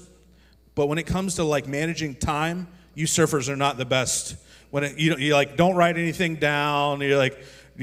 but 0.74 0.86
when 0.86 0.98
it 0.98 1.06
comes 1.06 1.36
to 1.36 1.44
like 1.44 1.66
managing 1.66 2.14
time 2.14 2.68
you 2.94 3.06
surfers 3.06 3.48
are 3.48 3.56
not 3.56 3.76
the 3.76 3.84
best. 3.84 4.36
When 4.70 4.84
it, 4.84 4.98
you, 4.98 5.16
you 5.16 5.34
like 5.34 5.56
don't 5.56 5.74
write 5.76 5.96
anything 5.96 6.36
down. 6.36 7.00
You're 7.00 7.16
like 7.16 7.42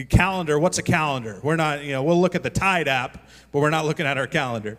calendar 0.10 0.60
what's 0.60 0.77
a 0.77 0.83
calendar? 0.83 1.39
We're 1.41 1.55
not 1.55 1.83
you 1.83 1.93
know 1.93 2.03
we'll 2.03 2.21
look 2.21 2.36
at 2.36 2.43
the 2.43 2.51
tide 2.51 2.88
app 2.88 3.27
but 3.51 3.60
we're 3.60 3.71
not 3.71 3.86
looking 3.86 4.05
at 4.05 4.19
our 4.19 4.27
calendar 4.27 4.77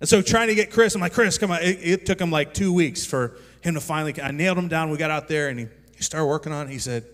and 0.00 0.08
so 0.08 0.20
trying 0.20 0.48
to 0.48 0.54
get 0.54 0.70
Chris, 0.70 0.94
I'm 0.94 1.00
like, 1.00 1.12
Chris, 1.12 1.38
come 1.38 1.50
on. 1.50 1.62
It, 1.62 1.78
it, 1.82 2.06
took 2.06 2.20
him 2.20 2.30
like 2.30 2.52
two 2.52 2.72
weeks 2.72 3.06
for 3.06 3.36
him 3.62 3.74
to 3.74 3.80
finally, 3.80 4.20
I 4.20 4.30
nailed 4.30 4.58
him 4.58 4.68
down. 4.68 4.90
We 4.90 4.98
got 4.98 5.10
out 5.10 5.28
there 5.28 5.48
and 5.48 5.58
he, 5.58 5.66
he 5.96 6.02
started 6.02 6.26
working 6.26 6.52
on 6.52 6.68
it. 6.68 6.72
He 6.72 6.78
said, 6.78 7.04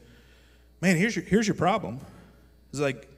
man, 0.81 0.97
here's 0.97 1.15
your, 1.15 1.25
here's 1.25 1.47
your 1.47 1.55
problem. 1.55 2.01
He's 2.71 2.81
like, 2.81 3.09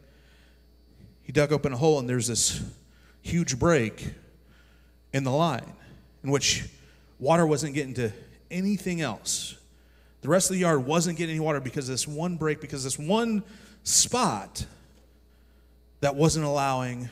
he 1.22 1.32
dug 1.32 1.52
open 1.52 1.72
a 1.72 1.76
hole 1.76 1.98
and 1.98 2.08
there's 2.08 2.26
this 2.26 2.62
huge 3.22 3.58
break 3.58 4.10
in 5.14 5.24
the 5.24 5.30
line 5.30 5.72
in 6.22 6.30
which 6.30 6.68
water 7.18 7.46
wasn't 7.46 7.74
getting 7.74 7.94
to 7.94 8.12
anything 8.50 9.00
else. 9.00 9.56
The 10.20 10.28
rest 10.28 10.50
of 10.50 10.54
the 10.54 10.60
yard 10.60 10.84
wasn't 10.84 11.16
getting 11.16 11.36
any 11.36 11.44
water 11.44 11.60
because 11.60 11.88
of 11.88 11.94
this 11.94 12.06
one 12.06 12.36
break, 12.36 12.60
because 12.60 12.84
this 12.84 12.98
one 12.98 13.42
spot 13.82 14.66
that 16.00 16.16
wasn't 16.16 16.44
allowing 16.44 17.08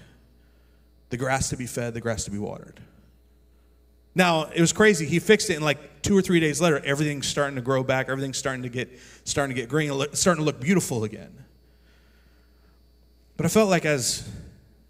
the 1.13 1.19
grass 1.19 1.51
to 1.51 1.57
be 1.57 1.67
fed, 1.67 1.93
the 1.93 2.01
grass 2.01 2.25
to 2.25 2.31
be 2.31 2.39
watered. 2.39 2.81
Now, 4.15 4.45
it 4.45 4.61
was 4.63 4.73
crazy. 4.73 5.05
He 5.05 5.19
fixed 5.19 5.51
it, 5.51 5.55
and 5.55 5.65
like 5.65 6.01
two 6.01 6.17
or 6.17 6.23
three 6.23 6.41
days 6.41 6.59
later, 6.59 6.81
everything's 6.85 7.27
starting 7.27 7.57
to 7.57 7.63
grow 7.63 7.85
back. 7.85 8.09
Everything's 8.09 8.39
starting 8.39 8.63
to 8.63 8.71
get 8.71 8.99
starting 9.25 9.55
to 9.55 9.61
get 9.61 9.69
green, 9.69 9.93
starting 10.15 10.43
to 10.43 10.45
look 10.45 10.59
beautiful 10.59 11.05
again. 11.05 11.45
But 13.37 13.45
I 13.45 13.51
felt 13.51 13.69
like 13.69 13.85
as 13.85 14.27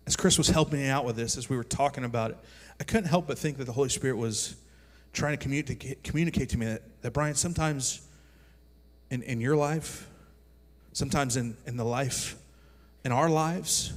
as 0.07 0.15
Chris 0.15 0.39
was 0.39 0.49
helping 0.49 0.81
me 0.81 0.89
out 0.89 1.05
with 1.05 1.17
this, 1.17 1.37
as 1.37 1.51
we 1.51 1.57
were 1.57 1.65
talking 1.65 2.05
about 2.05 2.31
it, 2.31 2.39
I 2.81 2.85
couldn't 2.85 3.09
help 3.09 3.27
but 3.27 3.37
think 3.37 3.59
that 3.59 3.65
the 3.65 3.73
Holy 3.73 3.89
Spirit 3.89 4.17
was 4.17 4.55
trying 5.13 5.37
to 5.37 5.43
communicate, 5.43 6.05
communicate 6.05 6.51
to 6.51 6.59
me 6.59 6.67
that, 6.67 6.83
that 7.03 7.13
Brian, 7.13 7.35
sometimes 7.35 8.01
in, 9.11 9.23
in 9.25 9.41
your 9.41 9.57
life, 9.57 10.09
sometimes 10.93 11.37
in, 11.37 11.57
in 11.67 11.77
the 11.77 11.85
life, 11.85 12.37
in 13.05 13.11
our 13.11 13.29
lives, 13.29 13.93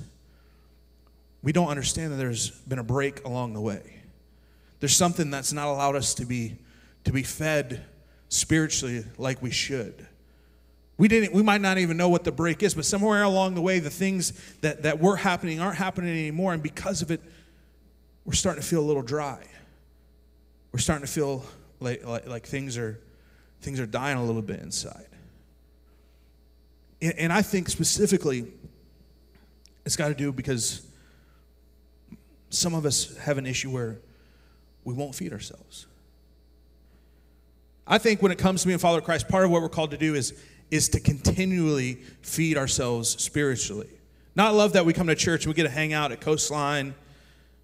we 1.46 1.52
don't 1.52 1.68
understand 1.68 2.12
that 2.12 2.16
there's 2.16 2.50
been 2.50 2.80
a 2.80 2.84
break 2.84 3.24
along 3.24 3.54
the 3.54 3.62
way. 3.62 4.02
There's 4.80 4.98
something 4.98 5.30
that's 5.30 5.54
not 5.54 5.68
allowed 5.68 5.96
us 5.96 6.16
to 6.16 6.26
be 6.26 6.58
to 7.04 7.14
be 7.14 7.22
fed 7.22 7.86
spiritually 8.30 9.06
like 9.20 9.44
we 9.44 9.52
should. 9.52 10.08
We 10.98 11.08
didn't 11.08 11.34
we 11.34 11.44
might 11.44 11.62
not 11.62 11.78
even 11.78 11.98
know 11.98 12.10
what 12.10 12.24
the 12.24 12.32
break 12.32 12.64
is, 12.64 12.74
but 12.74 12.84
somewhere 12.84 13.22
along 13.22 13.54
the 13.54 13.62
way 13.62 13.78
the 13.78 13.92
things 13.92 14.34
that, 14.62 14.82
that 14.84 15.00
were 15.00 15.18
happening 15.18 15.60
aren't 15.60 15.78
happening 15.78 16.10
anymore, 16.10 16.52
and 16.52 16.64
because 16.64 17.04
of 17.04 17.12
it, 17.12 17.22
we're 18.26 18.34
starting 18.34 18.62
to 18.62 18.68
feel 18.68 18.80
a 18.80 18.88
little 18.88 19.04
dry. 19.04 19.46
We're 20.72 20.80
starting 20.80 21.06
to 21.06 21.12
feel 21.12 21.46
like, 21.80 22.04
like, 22.04 22.28
like 22.28 22.48
things 22.48 22.76
are 22.76 23.00
things 23.62 23.80
are 23.80 23.86
dying 23.86 24.18
a 24.18 24.24
little 24.24 24.42
bit 24.42 24.62
inside. 24.62 25.10
And, 27.04 27.14
and 27.20 27.32
I 27.32 27.44
think 27.44 27.70
specifically 27.70 28.48
it's 29.86 29.96
got 29.96 30.08
to 30.08 30.16
do 30.16 30.32
because 30.32 30.88
some 32.50 32.74
of 32.74 32.86
us 32.86 33.16
have 33.18 33.38
an 33.38 33.46
issue 33.46 33.70
where 33.70 34.00
we 34.84 34.94
won't 34.94 35.16
feed 35.16 35.34
ourselves. 35.34 35.88
I 37.88 37.98
think 37.98 38.22
when 38.22 38.32
it 38.32 38.38
comes 38.38 38.62
to 38.62 38.68
being 38.68 38.76
a 38.76 38.80
follower 38.80 39.00
of 39.00 39.04
Christ, 39.04 39.28
part 39.28 39.46
of 39.46 39.52
what 39.52 39.62
we're 39.62 39.70
called 39.70 39.92
to 39.92 39.98
do 39.98 40.16
is, 40.16 40.34
is 40.72 40.90
to 40.90 41.00
continually 41.00 41.96
feed 42.22 42.58
ourselves 42.58 43.10
spiritually. 43.22 43.90
Not 44.36 44.54
love 44.56 44.74
that 44.74 44.86
we 44.86 44.94
come 44.94 45.08
to 45.08 45.16
church 45.16 45.46
and 45.46 45.54
we 45.54 45.56
get 45.56 45.64
to 45.64 45.70
hang 45.70 45.94
out 45.94 46.12
at 46.12 46.20
Coastline, 46.20 46.96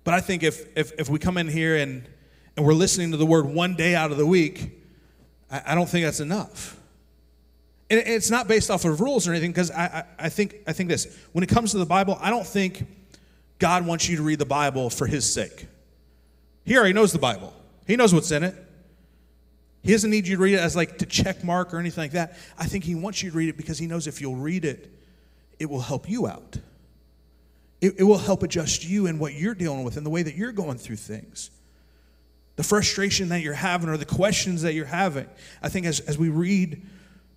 but 0.04 0.14
I 0.14 0.22
think 0.22 0.44
if, 0.44 0.66
if, 0.78 0.94
if 1.00 1.10
we 1.10 1.20
come 1.20 1.38
in 1.38 1.48
here 1.48 1.76
and, 1.78 2.08
and 2.56 2.66
we're 2.66 2.74
listening 2.74 3.12
to 3.12 3.18
the 3.18 3.26
word 3.26 3.46
one 3.46 3.76
day 3.76 3.96
out 3.96 4.12
of 4.12 4.18
the 4.18 4.26
week, 4.26 4.72
I, 5.50 5.62
I 5.68 5.76
don't 5.76 5.90
think 5.90 6.06
that's 6.06 6.20
enough. 6.20 6.78
And 7.90 8.00
it's 8.00 8.30
not 8.30 8.48
based 8.48 8.72
off 8.72 8.86
of 8.86 9.02
rules 9.02 9.28
or 9.28 9.32
anything, 9.32 9.52
because 9.52 9.70
I, 9.70 9.84
I, 9.84 10.26
I, 10.26 10.30
think, 10.30 10.56
I 10.66 10.72
think 10.72 10.90
this 10.90 11.14
when 11.34 11.44
it 11.44 11.50
comes 11.50 11.72
to 11.72 11.78
the 11.78 11.86
Bible, 11.86 12.18
I 12.22 12.30
don't 12.30 12.48
think 12.48 12.88
God 13.62 13.86
wants 13.86 14.10
you 14.10 14.18
to 14.18 14.24
read 14.24 14.40
the 14.40 14.46
Bible 14.46 14.90
for 14.90 15.06
His 15.06 15.32
sake. 15.32 15.68
He 16.66 16.76
already 16.76 16.94
knows 16.94 17.14
the 17.14 17.20
Bible, 17.20 17.54
He 17.86 17.96
knows 17.96 18.14
what's 18.14 18.32
in 18.32 18.44
it. 18.44 18.56
He 19.84 19.92
doesn't 19.92 20.12
need 20.12 20.28
you 20.28 20.36
to 20.36 20.42
read 20.42 20.54
it 20.54 20.60
as 20.60 20.76
like 20.76 21.00
to 21.00 21.08
check 21.08 21.44
mark 21.44 21.74
or 21.74 21.80
anything 21.80 22.04
like 22.04 22.12
that. 22.12 22.38
I 22.58 22.66
think 22.66 22.84
He 22.84 22.96
wants 22.96 23.24
you 23.24 23.32
to 23.32 23.38
read 23.38 23.50
it 23.50 23.58
because 23.58 23.78
He 23.78 23.86
knows 23.86 24.08
if 24.08 24.20
you'll 24.20 24.36
read 24.36 24.66
it, 24.66 24.92
it 25.60 25.68
will 25.68 25.80
help 25.80 26.10
you 26.10 26.28
out. 26.28 26.58
It, 27.82 28.00
it 28.00 28.04
will 28.04 28.18
help 28.18 28.42
adjust 28.42 28.84
you 28.84 29.06
and 29.06 29.20
what 29.20 29.36
you're 29.36 29.56
dealing 29.56 29.84
with 29.84 29.96
and 29.96 30.06
the 30.06 30.10
way 30.10 30.24
that 30.24 30.36
you're 30.36 30.52
going 30.52 30.80
through 30.80 30.98
things. 30.98 31.52
The 32.56 32.64
frustration 32.64 33.30
that 33.30 33.42
you're 33.42 33.54
having 33.54 33.90
or 33.90 33.98
the 33.98 34.06
questions 34.06 34.64
that 34.64 34.74
you're 34.74 34.86
having. 34.86 35.28
I 35.62 35.70
think 35.70 35.86
as, 35.86 36.00
as 36.02 36.18
we 36.18 36.30
read 36.30 36.82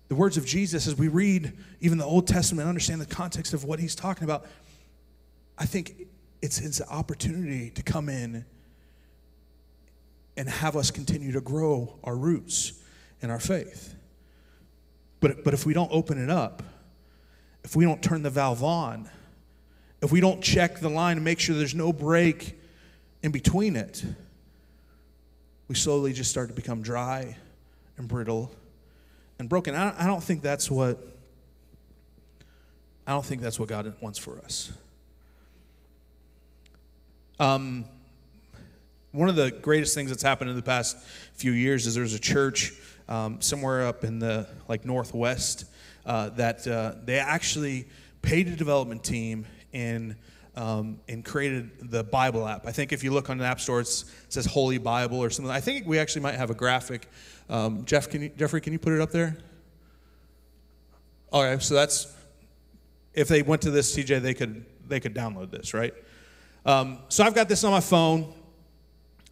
the 0.07 0.15
words 0.15 0.37
of 0.37 0.45
Jesus, 0.45 0.87
as 0.87 0.95
we 0.95 1.07
read 1.07 1.53
even 1.81 1.99
the 1.99 2.05
Old 2.05 2.27
Testament, 2.27 2.61
and 2.61 2.69
understand 2.69 2.99
the 2.99 3.05
context 3.05 3.53
of 3.53 3.63
what 3.63 3.79
he's 3.79 3.95
talking 3.95 4.23
about, 4.23 4.45
I 5.57 5.65
think 5.65 6.07
it's 6.45 6.59
his 6.59 6.79
opportunity 6.79 7.71
to 7.71 7.81
come 7.81 8.07
in 8.07 8.45
and 10.37 10.47
have 10.47 10.75
us 10.75 10.91
continue 10.91 11.31
to 11.31 11.41
grow 11.41 11.97
our 12.03 12.15
roots 12.15 12.73
in 13.21 13.31
our 13.31 13.39
faith. 13.39 13.95
But, 15.21 15.43
but 15.43 15.55
if 15.55 15.65
we 15.65 15.73
don't 15.73 15.91
open 15.91 16.23
it 16.23 16.29
up, 16.29 16.61
if 17.63 17.75
we 17.75 17.83
don't 17.83 18.03
turn 18.03 18.21
the 18.21 18.29
valve 18.29 18.63
on, 18.63 19.09
if 20.03 20.11
we 20.11 20.21
don't 20.21 20.39
check 20.39 20.79
the 20.79 20.89
line 20.89 21.17
and 21.17 21.25
make 21.25 21.39
sure 21.39 21.55
there's 21.55 21.73
no 21.73 21.91
break 21.91 22.59
in 23.23 23.31
between 23.31 23.75
it, 23.75 24.05
we 25.67 25.73
slowly 25.73 26.13
just 26.13 26.29
start 26.29 26.49
to 26.49 26.53
become 26.53 26.83
dry 26.83 27.37
and 27.97 28.07
brittle 28.07 28.51
and 29.39 29.49
broken. 29.49 29.73
I 29.73 30.05
don't 30.05 30.23
think 30.23 30.43
that's 30.43 30.69
what 30.69 30.99
I 33.07 33.13
don't 33.13 33.25
think 33.25 33.41
that's 33.41 33.59
what 33.59 33.67
God 33.67 33.95
wants 33.99 34.19
for 34.19 34.37
us. 34.39 34.71
Um, 37.39 37.85
one 39.11 39.29
of 39.29 39.35
the 39.35 39.51
greatest 39.51 39.93
things 39.95 40.09
that's 40.09 40.23
happened 40.23 40.49
in 40.49 40.55
the 40.55 40.61
past 40.61 40.97
few 41.33 41.51
years 41.51 41.85
is 41.85 41.95
there's 41.95 42.13
a 42.13 42.19
church 42.19 42.73
um, 43.09 43.41
somewhere 43.41 43.87
up 43.87 44.03
in 44.03 44.19
the 44.19 44.47
like 44.67 44.85
northwest 44.85 45.65
uh, 46.05 46.29
that 46.29 46.67
uh, 46.67 46.93
they 47.03 47.19
actually 47.19 47.87
paid 48.21 48.47
a 48.47 48.55
development 48.55 49.03
team 49.03 49.45
and 49.73 50.15
um, 50.55 51.01
and 51.09 51.25
created 51.25 51.91
the 51.91 52.03
Bible 52.03 52.47
app. 52.47 52.65
I 52.65 52.71
think 52.71 52.93
if 52.93 53.03
you 53.03 53.11
look 53.11 53.29
on 53.29 53.37
the 53.37 53.43
App 53.43 53.59
Store, 53.59 53.81
it 53.81 53.87
says 54.29 54.45
Holy 54.45 54.77
Bible 54.77 55.21
or 55.21 55.29
something. 55.29 55.51
I 55.51 55.59
think 55.59 55.85
we 55.85 55.99
actually 55.99 56.21
might 56.21 56.35
have 56.35 56.49
a 56.49 56.53
graphic. 56.53 57.09
Um, 57.49 57.83
Jeff, 57.83 58.09
can 58.09 58.21
you, 58.21 58.29
Jeffrey, 58.29 58.61
can 58.61 58.71
you 58.71 58.79
put 58.79 58.93
it 58.93 59.01
up 59.01 59.11
there? 59.11 59.37
All 61.33 61.43
right, 61.43 61.61
so 61.61 61.73
that's 61.73 62.15
if 63.13 63.27
they 63.27 63.41
went 63.41 63.63
to 63.63 63.71
this 63.71 63.93
CJ, 63.95 64.21
they 64.21 64.33
could 64.33 64.65
they 64.87 65.01
could 65.01 65.13
download 65.13 65.51
this, 65.51 65.73
right? 65.73 65.93
Um, 66.65 66.97
so 67.09 67.23
I've 67.23 67.35
got 67.35 67.47
this 67.47 67.63
on 67.63 67.71
my 67.71 67.79
phone, 67.79 68.33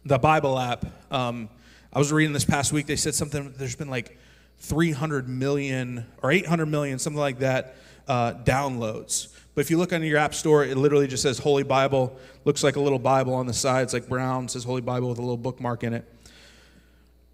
the 0.04 0.18
Bible 0.18 0.56
app. 0.56 0.84
Um, 1.10 1.48
I 1.92 1.98
was 1.98 2.12
reading 2.12 2.32
this 2.32 2.44
past 2.44 2.72
week. 2.72 2.86
They 2.86 2.96
said 2.96 3.14
something. 3.14 3.52
There's 3.56 3.74
been 3.74 3.90
like 3.90 4.16
300 4.58 5.28
million 5.28 6.06
or 6.22 6.30
800 6.30 6.66
million, 6.66 6.98
something 7.00 7.18
like 7.18 7.40
that, 7.40 7.74
uh, 8.06 8.34
downloads. 8.34 9.34
But 9.54 9.62
if 9.62 9.70
you 9.70 9.78
look 9.78 9.92
under 9.92 10.06
your 10.06 10.18
app 10.18 10.32
store, 10.34 10.64
it 10.64 10.76
literally 10.76 11.08
just 11.08 11.24
says 11.24 11.38
Holy 11.38 11.64
Bible. 11.64 12.16
Looks 12.44 12.62
like 12.62 12.76
a 12.76 12.80
little 12.80 12.98
Bible 13.00 13.34
on 13.34 13.46
the 13.46 13.52
side. 13.52 13.82
It's 13.82 13.92
like 13.92 14.08
brown. 14.08 14.48
Says 14.48 14.62
Holy 14.62 14.80
Bible 14.80 15.08
with 15.08 15.18
a 15.18 15.22
little 15.22 15.36
bookmark 15.36 15.82
in 15.82 15.92
it. 15.92 16.04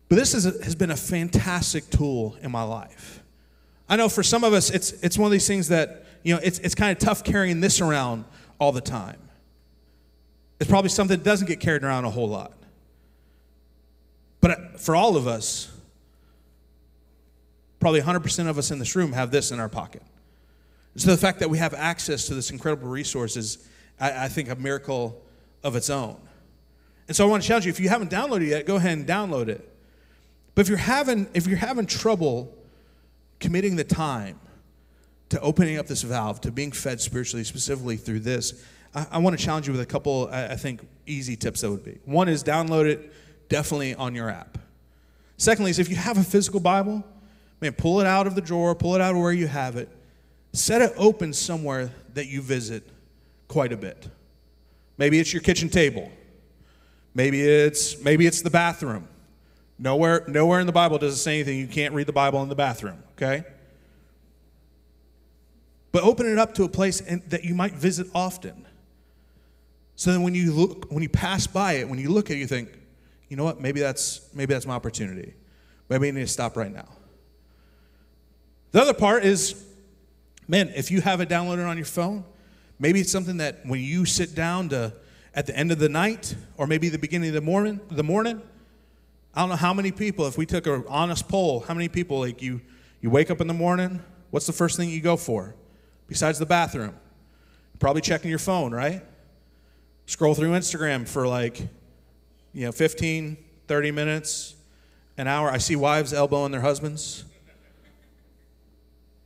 But 0.09 0.17
this 0.17 0.35
is 0.35 0.45
has 0.45 0.75
been 0.75 0.91
a 0.91 0.97
fantastic 0.97 1.89
tool 1.91 2.37
in 2.43 2.51
my 2.51 2.63
life. 2.63 3.23
I 3.89 3.97
know 3.97 4.09
for 4.09 4.23
some 4.23 4.45
of 4.45 4.53
us, 4.55 4.71
it's, 4.71 4.93
it's 5.03 5.19
one 5.19 5.27
of 5.27 5.33
these 5.33 5.47
things 5.47 5.69
that, 5.69 6.05
you 6.23 6.35
know, 6.35 6.41
it's, 6.43 6.59
it's 6.61 6.75
kind 6.75 6.93
of 6.93 6.99
tough 6.99 7.23
carrying 7.23 7.61
this 7.61 7.81
around 7.81 8.25
all 8.59 8.73
the 8.73 8.81
time. 8.81 9.19
It's 10.61 10.69
probably 10.69 10.91
something 10.91 11.19
that 11.19 11.25
doesn't 11.25 11.47
get 11.47 11.59
carried 11.59 11.83
around 11.83 12.05
a 12.05 12.11
whole 12.11 12.29
lot. 12.29 12.53
But 14.41 14.79
for 14.81 14.95
all 14.95 15.17
of 15.17 15.27
us, 15.27 15.71
probably 17.79 18.01
100% 18.03 18.49
of 18.49 18.59
us 18.59 18.71
in 18.71 18.79
this 18.79 18.95
room 18.95 19.13
have 19.13 19.31
this 19.31 19.51
in 19.51 19.59
our 19.59 19.69
pocket. 19.69 20.03
So 20.97 21.11
the 21.11 21.17
fact 21.17 21.39
that 21.41 21.49
we 21.49 21.59
have 21.59 21.73
access 21.73 22.27
to 22.27 22.35
this 22.35 22.51
incredible 22.51 22.89
resource 22.89 23.37
is, 23.37 23.67
I, 23.99 24.27
I 24.27 24.29
think, 24.29 24.51
a 24.51 24.57
miracle 24.57 25.23
of 25.63 25.77
its 25.77 25.89
own. 25.89 26.17
And 27.09 27.17
so 27.17 27.27
I 27.27 27.31
want 27.31 27.43
to 27.43 27.49
challenge 27.49 27.67
you: 27.67 27.71
if 27.71 27.81
you 27.81 27.89
haven't 27.89 28.11
downloaded 28.11 28.43
it 28.43 28.49
yet, 28.49 28.67
go 28.67 28.77
ahead 28.77 28.93
and 28.99 29.07
download 29.07 29.49
it. 29.49 29.67
But 30.55 30.63
if 30.63 30.69
you're 30.69 30.79
having 30.79 31.29
if 31.33 31.47
you're 31.47 31.59
having 31.59 31.87
trouble 31.87 32.55
committing 33.39 33.77
the 33.77 33.85
time 33.85 34.39
to 35.31 35.41
opening 35.41 35.79
up 35.79 35.87
this 35.87 36.03
valve 36.03 36.41
to 36.43 36.51
being 36.51 36.73
fed 36.73 37.01
spiritually, 37.01 37.45
specifically 37.45 37.97
through 37.97 38.21
this, 38.21 38.63
I, 38.95 39.07
I 39.13 39.19
want 39.19 39.39
to 39.39 39.45
challenge 39.45 39.67
you 39.67 39.73
with 39.73 39.83
a 39.83 39.87
couple, 39.87 40.29
I, 40.31 40.49
I 40.49 40.57
think, 40.57 40.87
easy 41.07 41.37
tips. 41.37 41.61
That 41.61 41.71
would 41.71 41.85
be 41.85 41.99
one 42.05 42.29
is 42.29 42.43
download 42.43 42.87
it 42.87 43.13
definitely 43.49 43.95
on 43.95 44.15
your 44.15 44.31
app. 44.31 44.59
Secondly, 45.37 45.71
is 45.71 45.79
if 45.79 45.89
you 45.89 45.97
have 45.97 46.19
a 46.19 46.23
physical 46.23 46.61
Bible, 46.61 47.05
man, 47.61 47.73
pull 47.73 48.01
it 48.01 48.07
out 48.07 48.27
of 48.27 48.35
the 48.35 48.41
drawer, 48.41 48.75
pull 48.75 48.95
it 48.95 49.01
out 49.01 49.15
of 49.15 49.21
where 49.21 49.33
you 49.33 49.47
have 49.47 49.77
it, 49.77 49.89
set 50.53 50.83
it 50.83 50.93
open 50.97 51.33
somewhere 51.33 51.91
that 52.15 52.27
you 52.27 52.43
visit 52.43 52.83
quite 53.49 53.73
a 53.73 53.77
bit. 53.77 54.09
Maybe 54.99 55.19
it's 55.19 55.33
your 55.33 55.43
kitchen 55.43 55.69
table. 55.69 56.11
Maybe 57.15 57.43
it's 57.43 58.01
maybe 58.03 58.27
it's 58.27 58.43
the 58.43 58.51
bathroom. 58.51 59.09
Nowhere 59.79 60.25
nowhere 60.29 60.61
in 60.61 60.67
the 60.67 60.73
Bible 60.73 60.99
does 60.99 61.15
it 61.15 61.19
say 61.19 61.35
anything 61.37 61.59
you 61.59 61.67
can't 61.67 61.95
read 61.95 62.07
the 62.07 62.13
Bible 62.13 62.43
in 62.43 62.49
the 62.49 62.55
bathroom, 62.55 63.03
okay? 63.13 63.45
But 65.93 66.05
open 66.05 66.27
it 66.27 66.39
up 66.39 66.55
to 66.55 66.65
a 66.65 66.69
place 66.69 67.01
that 67.01 67.45
you 67.45 67.55
might 67.55 67.73
visit 67.73 68.07
often. 68.15 68.67
So 70.01 70.11
then 70.13 70.23
when 70.23 70.35
you 70.35 70.51
look 70.55 70.87
when 70.91 71.03
you 71.03 71.11
pass 71.11 71.47
by 71.47 71.75
it, 71.75 71.87
when 71.87 71.99
you 71.99 72.09
look 72.09 72.31
at 72.31 72.37
it, 72.37 72.39
you 72.39 72.47
think, 72.47 72.71
you 73.29 73.37
know 73.37 73.45
what, 73.45 73.61
maybe 73.61 73.81
that's 73.81 74.31
maybe 74.33 74.55
that's 74.55 74.65
my 74.65 74.73
opportunity. 74.73 75.35
Maybe 75.91 76.09
I 76.09 76.11
need 76.13 76.21
to 76.21 76.27
stop 76.27 76.57
right 76.57 76.73
now. 76.73 76.89
The 78.73 78.81
other 78.81 78.95
part 78.95 79.27
is 79.27 79.63
man, 80.49 80.73
if 80.75 80.91
you 80.91 81.03
have 81.03 81.21
it 81.21 81.29
downloaded 81.29 81.69
on 81.69 81.77
your 81.77 81.85
phone, 81.85 82.25
maybe 82.79 83.03
it's 83.03 83.13
something 83.13 83.37
that 83.37 83.61
when 83.67 83.81
you 83.81 84.07
sit 84.07 84.35
down 84.35 84.71
to 84.71 84.95
at 85.35 85.47
the 85.47 85.55
end 85.55 85.71
of 85.71 85.79
the 85.79 85.91
night 85.91 86.35
or 86.57 86.67
maybe 86.67 86.89
the 86.89 86.99
beginning 86.99 87.29
of 87.29 87.35
the 87.35 87.43
morning, 87.43 87.79
the 87.91 88.03
morning, 88.03 88.41
I 89.35 89.43
don't 89.43 89.51
know 89.51 89.57
how 89.57 89.75
many 89.75 89.93
people, 89.93 90.27
if 90.27 90.39
we 90.39 90.47
took 90.47 90.67
an 90.67 90.83
honest 90.89 91.29
poll, 91.29 91.61
how 91.61 91.75
many 91.75 91.91
people 91.91 92.21
like 92.21 92.41
you 92.41 92.63
you 93.03 93.11
wake 93.11 93.31
up 93.31 93.43
in 93.43 93.49
the 93.49 93.53
morning, 93.53 94.03
what's 94.31 94.47
the 94.47 94.55
first 94.55 94.79
thing 94.79 94.89
you 94.89 95.03
go 95.03 95.19
for? 95.19 95.55
Besides 96.07 96.39
the 96.39 96.47
bathroom. 96.47 96.95
Probably 97.79 98.01
checking 98.01 98.31
your 98.31 98.39
phone, 98.39 98.73
right? 98.73 99.03
Scroll 100.11 100.35
through 100.35 100.51
Instagram 100.51 101.07
for 101.07 101.29
like, 101.29 101.61
you 102.53 102.67
know, 102.67 102.73
15, 102.73 103.37
30 103.69 103.91
minutes, 103.93 104.57
an 105.17 105.29
hour. 105.29 105.49
I 105.49 105.59
see 105.59 105.77
wives 105.77 106.13
elbowing 106.13 106.51
their 106.51 106.63
husbands. 106.63 107.25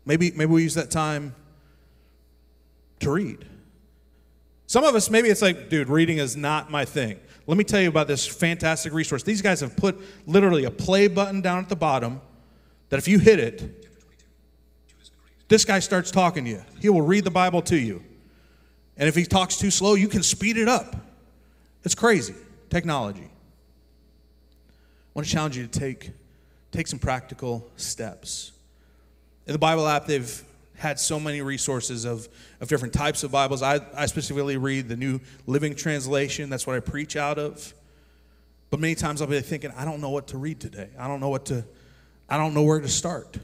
Maybe, 0.05 0.31
maybe 0.33 0.53
we 0.53 0.63
use 0.63 0.75
that 0.75 0.91
time 0.91 1.35
to 3.01 3.11
read. 3.11 3.47
Some 4.67 4.85
of 4.85 4.95
us, 4.95 5.09
maybe 5.09 5.31
it's 5.31 5.41
like, 5.41 5.71
dude, 5.71 5.89
reading 5.89 6.19
is 6.19 6.37
not 6.37 6.71
my 6.71 6.85
thing. 6.85 7.19
Let 7.47 7.57
me 7.57 7.65
tell 7.65 7.81
you 7.81 7.89
about 7.89 8.07
this 8.07 8.27
fantastic 8.27 8.93
resource. 8.93 9.23
These 9.23 9.41
guys 9.41 9.61
have 9.61 9.79
put 9.79 9.99
literally 10.27 10.65
a 10.65 10.71
play 10.71 11.09
button 11.09 11.41
down 11.41 11.61
at 11.61 11.71
the 11.71 11.77
bottom 11.77 12.21
that 12.91 12.99
if 12.99 13.09
you 13.09 13.19
hit 13.19 13.39
it, 13.39 13.89
this 15.49 15.65
guy 15.65 15.79
starts 15.79 16.11
talking 16.11 16.45
to 16.45 16.51
you. 16.51 16.63
He 16.79 16.91
will 16.91 17.01
read 17.01 17.25
the 17.25 17.31
Bible 17.31 17.63
to 17.63 17.77
you. 17.79 18.05
And 18.97 19.09
if 19.09 19.15
he 19.15 19.25
talks 19.25 19.57
too 19.57 19.71
slow, 19.71 19.95
you 19.95 20.09
can 20.09 20.23
speed 20.23 20.57
it 20.57 20.69
up. 20.69 20.95
It's 21.83 21.95
crazy. 21.95 22.35
Technology. 22.71 23.25
I 23.25 23.31
want 25.15 25.27
to 25.27 25.33
challenge 25.33 25.57
you 25.57 25.67
to 25.67 25.79
take, 25.79 26.11
take 26.73 26.87
some 26.87 26.99
practical 26.99 27.71
steps. 27.77 28.53
In 29.47 29.53
the 29.53 29.59
Bible 29.59 29.87
app, 29.87 30.07
they've 30.07 30.43
had 30.77 30.99
so 30.99 31.21
many 31.21 31.41
resources 31.41 32.05
of, 32.05 32.29
of 32.61 32.69
different 32.69 32.95
types 32.95 33.23
of 33.23 33.31
Bibles. 33.31 33.63
I, 33.63 33.81
I 33.95 34.07
specifically 34.07 34.57
read 34.57 34.89
the 34.89 34.97
New 34.97 35.21
Living 35.47 35.75
Translation. 35.75 36.51
That's 36.51 36.67
what 36.67 36.77
I 36.77 36.81
preach 36.81 37.17
out 37.17 37.39
of. 37.39 37.75
But 38.71 38.81
many 38.81 38.95
times 38.97 39.23
I'll 39.23 39.29
be 39.29 39.41
thinking, 39.41 39.71
I 39.77 39.85
don't 39.85 40.01
know 40.01 40.11
what 40.11 40.29
to 40.29 40.39
read 40.39 40.61
today. 40.61 40.89
I 40.99 41.07
don't 41.07 41.21
know 41.21 41.29
what 41.29 41.47
to, 41.47 41.65
I 42.29 42.37
don't 42.37 42.55
know 42.55 42.63
where 42.63 42.81
to 42.81 42.89
start. 42.89 43.35
And 43.35 43.43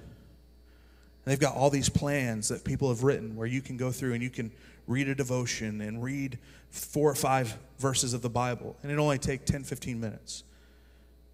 they've 1.24 1.38
got 1.38 1.54
all 1.54 1.70
these 1.70 1.88
plans 1.88 2.48
that 2.48 2.64
people 2.64 2.88
have 2.88 3.04
written 3.04 3.36
where 3.36 3.46
you 3.46 3.60
can 3.60 3.76
go 3.76 3.92
through 3.92 4.14
and 4.14 4.22
you 4.22 4.30
can 4.30 4.50
read 4.90 5.08
a 5.08 5.14
devotion 5.14 5.80
and 5.80 6.02
read 6.02 6.36
four 6.68 7.08
or 7.08 7.14
five 7.14 7.56
verses 7.78 8.12
of 8.12 8.22
the 8.22 8.28
Bible. 8.28 8.76
And 8.82 8.90
it 8.90 8.98
only 8.98 9.18
take 9.18 9.46
10, 9.46 9.62
15 9.62 10.00
minutes. 10.00 10.42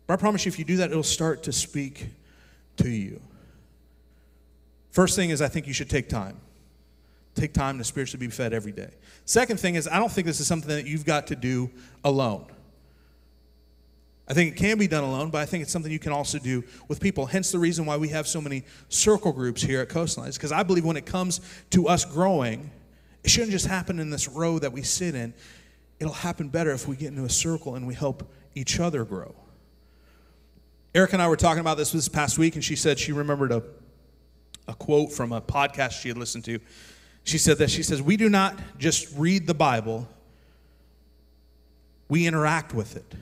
But 0.07 0.15
I 0.15 0.17
promise 0.19 0.45
you, 0.45 0.51
if 0.51 0.59
you 0.59 0.65
do 0.65 0.77
that, 0.77 0.91
it'll 0.91 1.03
start 1.03 1.43
to 1.45 1.53
speak 1.53 2.09
to 2.77 2.89
you. 2.89 3.21
First 4.91 5.17
thing 5.17 5.31
is, 5.31 5.41
I 5.41 5.49
think 5.49 5.67
you 5.67 5.73
should 5.73 5.91
take 5.91 6.09
time. 6.09 6.39
Take 7.35 7.55
time 7.55 7.79
to 7.79 7.85
spiritually 7.85 8.27
be 8.27 8.31
fed 8.31 8.53
every 8.53 8.73
day. 8.73 8.91
Second 9.25 9.59
thing 9.59 9.75
is, 9.75 9.89
I 9.89 9.99
don't 9.99 10.13
think 10.13 10.27
this 10.27 10.41
is 10.41 10.47
something 10.47 10.69
that 10.69 10.87
you've 10.87 11.05
got 11.05 11.27
to 11.29 11.37
do 11.37 11.71
alone. 12.05 12.47
I 14.29 14.35
think 14.35 14.53
it 14.53 14.57
can 14.57 14.77
be 14.77 14.87
done 14.87 15.05
alone, 15.05 15.31
but 15.31 15.39
I 15.39 15.47
think 15.47 15.63
it's 15.63 15.73
something 15.73 15.91
you 15.91 15.99
can 15.99 16.13
also 16.13 16.39
do 16.39 16.63
with 16.89 17.01
people. 17.01 17.27
Hence 17.27 17.53
the 17.53 17.59
reason 17.59 17.87
why 17.87 17.97
we 17.97 18.09
have 18.09 18.27
so 18.27 18.41
many 18.41 18.65
circle 18.89 19.33
groups 19.33 19.63
here 19.63 19.81
at 19.81 19.89
Coastline. 19.89 20.31
Because 20.31 20.53
I 20.53 20.63
believe 20.63 20.85
when 20.85 20.97
it 20.97 21.07
comes 21.07 21.41
to 21.71 21.89
us 21.89 22.05
growing, 22.05 22.71
it 23.27 23.31
shouldn't 23.31 23.51
just 23.51 23.67
happen 23.67 23.99
in 23.99 24.09
this 24.09 24.29
row 24.29 24.57
that 24.61 24.73
we 24.73 24.83
sit 24.83 25.17
in. 25.17 25.35
It'll 25.99 26.13
happen 26.13 26.49
better 26.49 26.71
if 26.71 26.87
we 26.87 26.95
get 26.95 27.09
into 27.09 27.25
a 27.25 27.29
circle 27.29 27.75
and 27.75 27.85
we 27.85 27.93
help 27.93 28.33
each 28.55 28.79
other 28.79 29.05
grow. 29.05 29.35
Erica 30.95 31.15
and 31.15 31.23
I 31.23 31.27
were 31.27 31.37
talking 31.37 31.59
about 31.59 31.77
this 31.77 31.91
this 31.91 32.09
past 32.09 32.39
week, 32.39 32.55
and 32.55 32.63
she 32.63 32.77
said 32.77 33.01
she 33.01 33.11
remembered 33.11 33.51
a 33.51 33.65
a 34.69 34.75
quote 34.75 35.13
from 35.13 35.33
a 35.33 35.41
podcast 35.41 36.01
she 36.01 36.07
had 36.07 36.17
listened 36.17 36.45
to. 36.45 36.61
She 37.25 37.37
said 37.37 37.59
that 37.59 37.69
she 37.69 37.83
says, 37.83 38.01
We 38.01 38.17
do 38.17 38.29
not 38.29 38.61
just 38.79 39.13
read 39.17 39.49
the 39.49 39.55
Bible, 39.55 40.09
we 42.09 42.29
interact 42.29 42.75
with 42.75 42.95
it. 42.95 43.13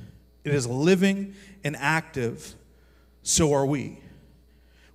It 0.45 0.53
is 0.53 0.67
living 0.67 1.35
and 1.65 1.77
active, 1.77 2.55
so 3.23 3.55
are 3.55 3.65
we. 3.65 4.01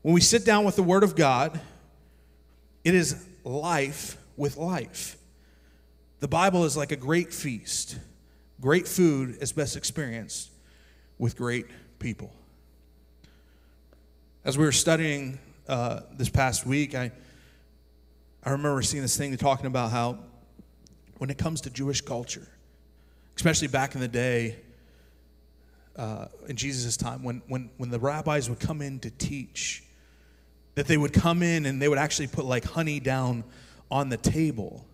When 0.03 0.13
we 0.13 0.21
sit 0.21 0.45
down 0.45 0.65
with 0.65 0.75
the 0.75 0.83
Word 0.83 1.03
of 1.03 1.15
God, 1.15 1.59
it 2.83 2.93
is 2.93 3.25
life 3.43 4.15
with 4.39 4.55
life. 4.57 5.17
The 6.21 6.27
Bible 6.27 6.63
is 6.63 6.75
like 6.75 6.91
a 6.91 6.95
great 6.95 7.33
feast. 7.33 7.99
Great 8.61 8.87
food 8.87 9.37
is 9.41 9.51
best 9.51 9.75
experienced 9.75 10.49
with 11.17 11.37
great 11.37 11.65
people. 11.99 12.31
As 14.45 14.57
we 14.57 14.63
were 14.63 14.71
studying 14.71 15.37
uh, 15.67 16.01
this 16.13 16.29
past 16.29 16.65
week, 16.65 16.95
I, 16.95 17.11
I 18.43 18.51
remember 18.51 18.81
seeing 18.81 19.03
this 19.03 19.17
thing 19.17 19.35
talking 19.35 19.65
about 19.65 19.91
how 19.91 20.17
when 21.17 21.29
it 21.29 21.37
comes 21.37 21.61
to 21.61 21.69
Jewish 21.69 21.99
culture, 21.99 22.47
especially 23.35 23.67
back 23.67 23.93
in 23.93 24.01
the 24.01 24.07
day 24.07 24.55
uh, 25.97 26.27
in 26.47 26.55
Jesus' 26.55 26.95
time 26.95 27.23
when, 27.23 27.41
when, 27.49 27.69
when 27.75 27.89
the 27.89 27.99
rabbis 27.99 28.49
would 28.49 28.61
come 28.61 28.81
in 28.81 28.99
to 29.01 29.09
teach, 29.09 29.83
that 30.75 30.87
they 30.87 30.97
would 30.97 31.11
come 31.11 31.43
in 31.43 31.65
and 31.65 31.81
they 31.81 31.89
would 31.89 31.97
actually 31.97 32.27
put 32.27 32.45
like 32.45 32.63
honey 32.63 33.01
down 33.01 33.43
on 33.91 34.09
the 34.09 34.17
table 34.17 34.85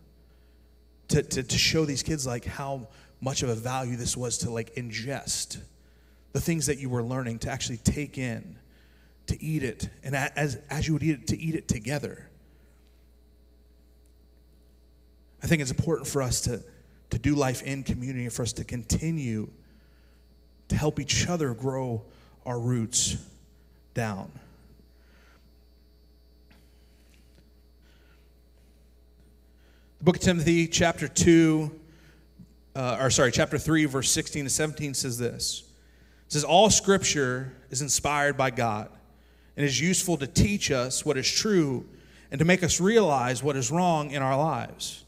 to, 1.09 1.21
to, 1.21 1.43
to 1.43 1.57
show 1.57 1.85
these 1.85 2.03
kids 2.03 2.25
like 2.25 2.45
how 2.45 2.87
much 3.21 3.43
of 3.43 3.49
a 3.49 3.55
value 3.55 3.95
this 3.95 4.15
was 4.15 4.37
to 4.39 4.49
like 4.49 4.75
ingest 4.75 5.57
the 6.33 6.41
things 6.41 6.65
that 6.65 6.79
you 6.79 6.89
were 6.89 7.03
learning 7.03 7.39
to 7.39 7.49
actually 7.49 7.77
take 7.77 8.17
in 8.17 8.57
to 9.27 9.41
eat 9.41 9.63
it 9.63 9.89
and 10.03 10.15
as, 10.15 10.59
as 10.69 10.87
you 10.87 10.93
would 10.93 11.03
eat 11.03 11.19
it 11.21 11.27
to 11.27 11.39
eat 11.39 11.55
it 11.55 11.67
together. 11.67 12.29
I 15.41 15.47
think 15.47 15.61
it's 15.61 15.71
important 15.71 16.07
for 16.07 16.21
us 16.21 16.41
to, 16.41 16.63
to 17.11 17.19
do 17.19 17.35
life 17.35 17.61
in 17.61 17.83
community 17.83 18.27
for 18.29 18.41
us 18.41 18.53
to 18.53 18.63
continue 18.63 19.49
to 20.69 20.75
help 20.75 20.99
each 20.99 21.27
other 21.27 21.53
grow 21.53 22.03
our 22.45 22.59
roots 22.59 23.17
down 23.93 24.31
book 30.05 30.17
of 30.17 30.21
timothy 30.21 30.67
chapter 30.67 31.07
2 31.07 31.71
uh, 32.75 32.97
or 33.01 33.09
sorry 33.09 33.31
chapter 33.31 33.57
3 33.57 33.85
verse 33.85 34.11
16 34.11 34.45
to 34.45 34.49
17 34.49 34.93
says 34.93 35.17
this 35.17 35.63
it 36.27 36.31
says 36.31 36.43
all 36.43 36.69
scripture 36.69 37.53
is 37.71 37.81
inspired 37.81 38.37
by 38.37 38.49
god 38.49 38.89
and 39.57 39.65
is 39.65 39.79
useful 39.79 40.17
to 40.17 40.27
teach 40.27 40.71
us 40.71 41.05
what 41.05 41.17
is 41.17 41.29
true 41.29 41.85
and 42.31 42.39
to 42.39 42.45
make 42.45 42.63
us 42.63 42.81
realize 42.81 43.43
what 43.43 43.55
is 43.55 43.71
wrong 43.71 44.11
in 44.11 44.21
our 44.21 44.37
lives. 44.37 45.03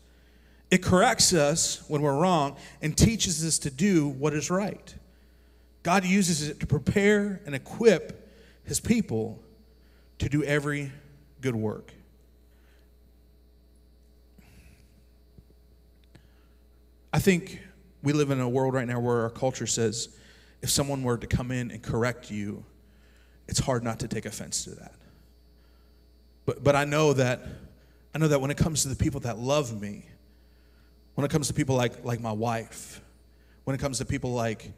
It 0.70 0.84
corrects 0.84 1.34
us 1.34 1.84
when 1.88 2.02
we're 2.02 2.18
wrong 2.18 2.58
and 2.82 2.98
teaches 2.98 3.46
us 3.46 3.60
to 3.60 3.70
do 3.70 4.08
what 4.08 4.34
is 4.34 4.50
right. 4.50 4.96
God 5.84 6.06
uses 6.06 6.48
it 6.48 6.60
to 6.60 6.68
prepare 6.68 7.42
and 7.46 7.56
equip 7.56 8.30
his 8.64 8.80
people 8.80 9.40
to 10.20 10.28
do 10.28 10.44
every 10.44 10.92
good 11.42 11.56
work. 11.56 11.94
I 17.18 17.20
think 17.20 17.60
we 18.04 18.14
live 18.14 18.30
in 18.30 18.40
a 18.40 18.48
world 18.48 18.76
right 18.76 18.88
now 18.88 19.00
where 19.00 19.24
our 19.24 19.32
culture 19.32 19.66
says 19.66 20.10
if 20.62 20.70
someone 20.70 21.02
were 21.02 21.18
to 21.18 21.26
come 21.26 21.50
in 21.50 21.72
and 21.72 21.82
correct 21.82 22.30
you, 22.30 22.64
it's 23.48 23.58
hard 23.58 23.84
not 23.84 24.02
to 24.02 24.08
take 24.08 24.28
offense 24.28 24.66
to 24.66 24.70
that. 24.76 24.94
But, 26.46 26.64
but 26.64 26.76
I 26.76 26.86
know 26.86 27.14
that 27.14 27.42
I 28.14 28.20
know 28.20 28.28
that 28.28 28.40
when 28.40 28.52
it 28.52 28.58
comes 28.58 28.84
to 28.84 28.90
the 28.90 28.96
people 28.96 29.20
that 29.22 29.40
love 29.40 29.82
me, 29.82 30.06
when 31.16 31.26
it 31.26 31.32
comes 31.32 31.48
to 31.48 31.56
people 31.56 31.76
like, 31.76 32.06
like 32.06 32.22
my 32.22 32.32
wife, 32.32 33.02
when 33.64 33.74
it 33.74 33.80
comes 33.80 33.98
to 33.98 34.06
people 34.06 34.34
like, 34.34 34.72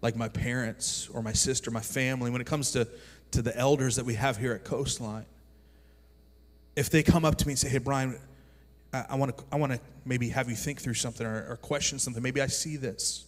like 0.00 0.16
my 0.16 0.28
parents 0.28 1.10
or 1.12 1.22
my 1.22 1.34
sister, 1.34 1.70
my 1.70 1.80
family, 1.80 2.30
when 2.30 2.40
it 2.40 2.46
comes 2.46 2.70
to, 2.70 2.88
to 3.32 3.42
the 3.42 3.54
elders 3.54 3.96
that 3.96 4.06
we 4.06 4.14
have 4.14 4.38
here 4.38 4.54
at 4.54 4.64
Coastline, 4.64 5.26
if 6.74 6.88
they 6.88 7.02
come 7.02 7.26
up 7.26 7.36
to 7.36 7.46
me 7.46 7.52
and 7.52 7.58
say, 7.58 7.68
hey, 7.68 7.76
Brian, 7.76 8.18
I 8.92 9.14
want 9.16 9.36
to 9.36 9.44
I 9.50 9.56
want 9.56 9.72
to 9.72 9.80
maybe 10.04 10.28
have 10.28 10.50
you 10.50 10.56
think 10.56 10.80
through 10.80 10.94
something 10.94 11.26
or, 11.26 11.46
or 11.48 11.56
question 11.56 11.98
something. 11.98 12.22
Maybe 12.22 12.42
I 12.42 12.46
see 12.46 12.76
this. 12.76 13.24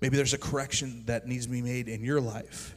Maybe 0.00 0.16
there's 0.16 0.32
a 0.34 0.38
correction 0.38 1.02
that 1.06 1.26
needs 1.26 1.46
to 1.46 1.52
be 1.52 1.60
made 1.60 1.88
in 1.88 2.04
your 2.04 2.20
life. 2.20 2.74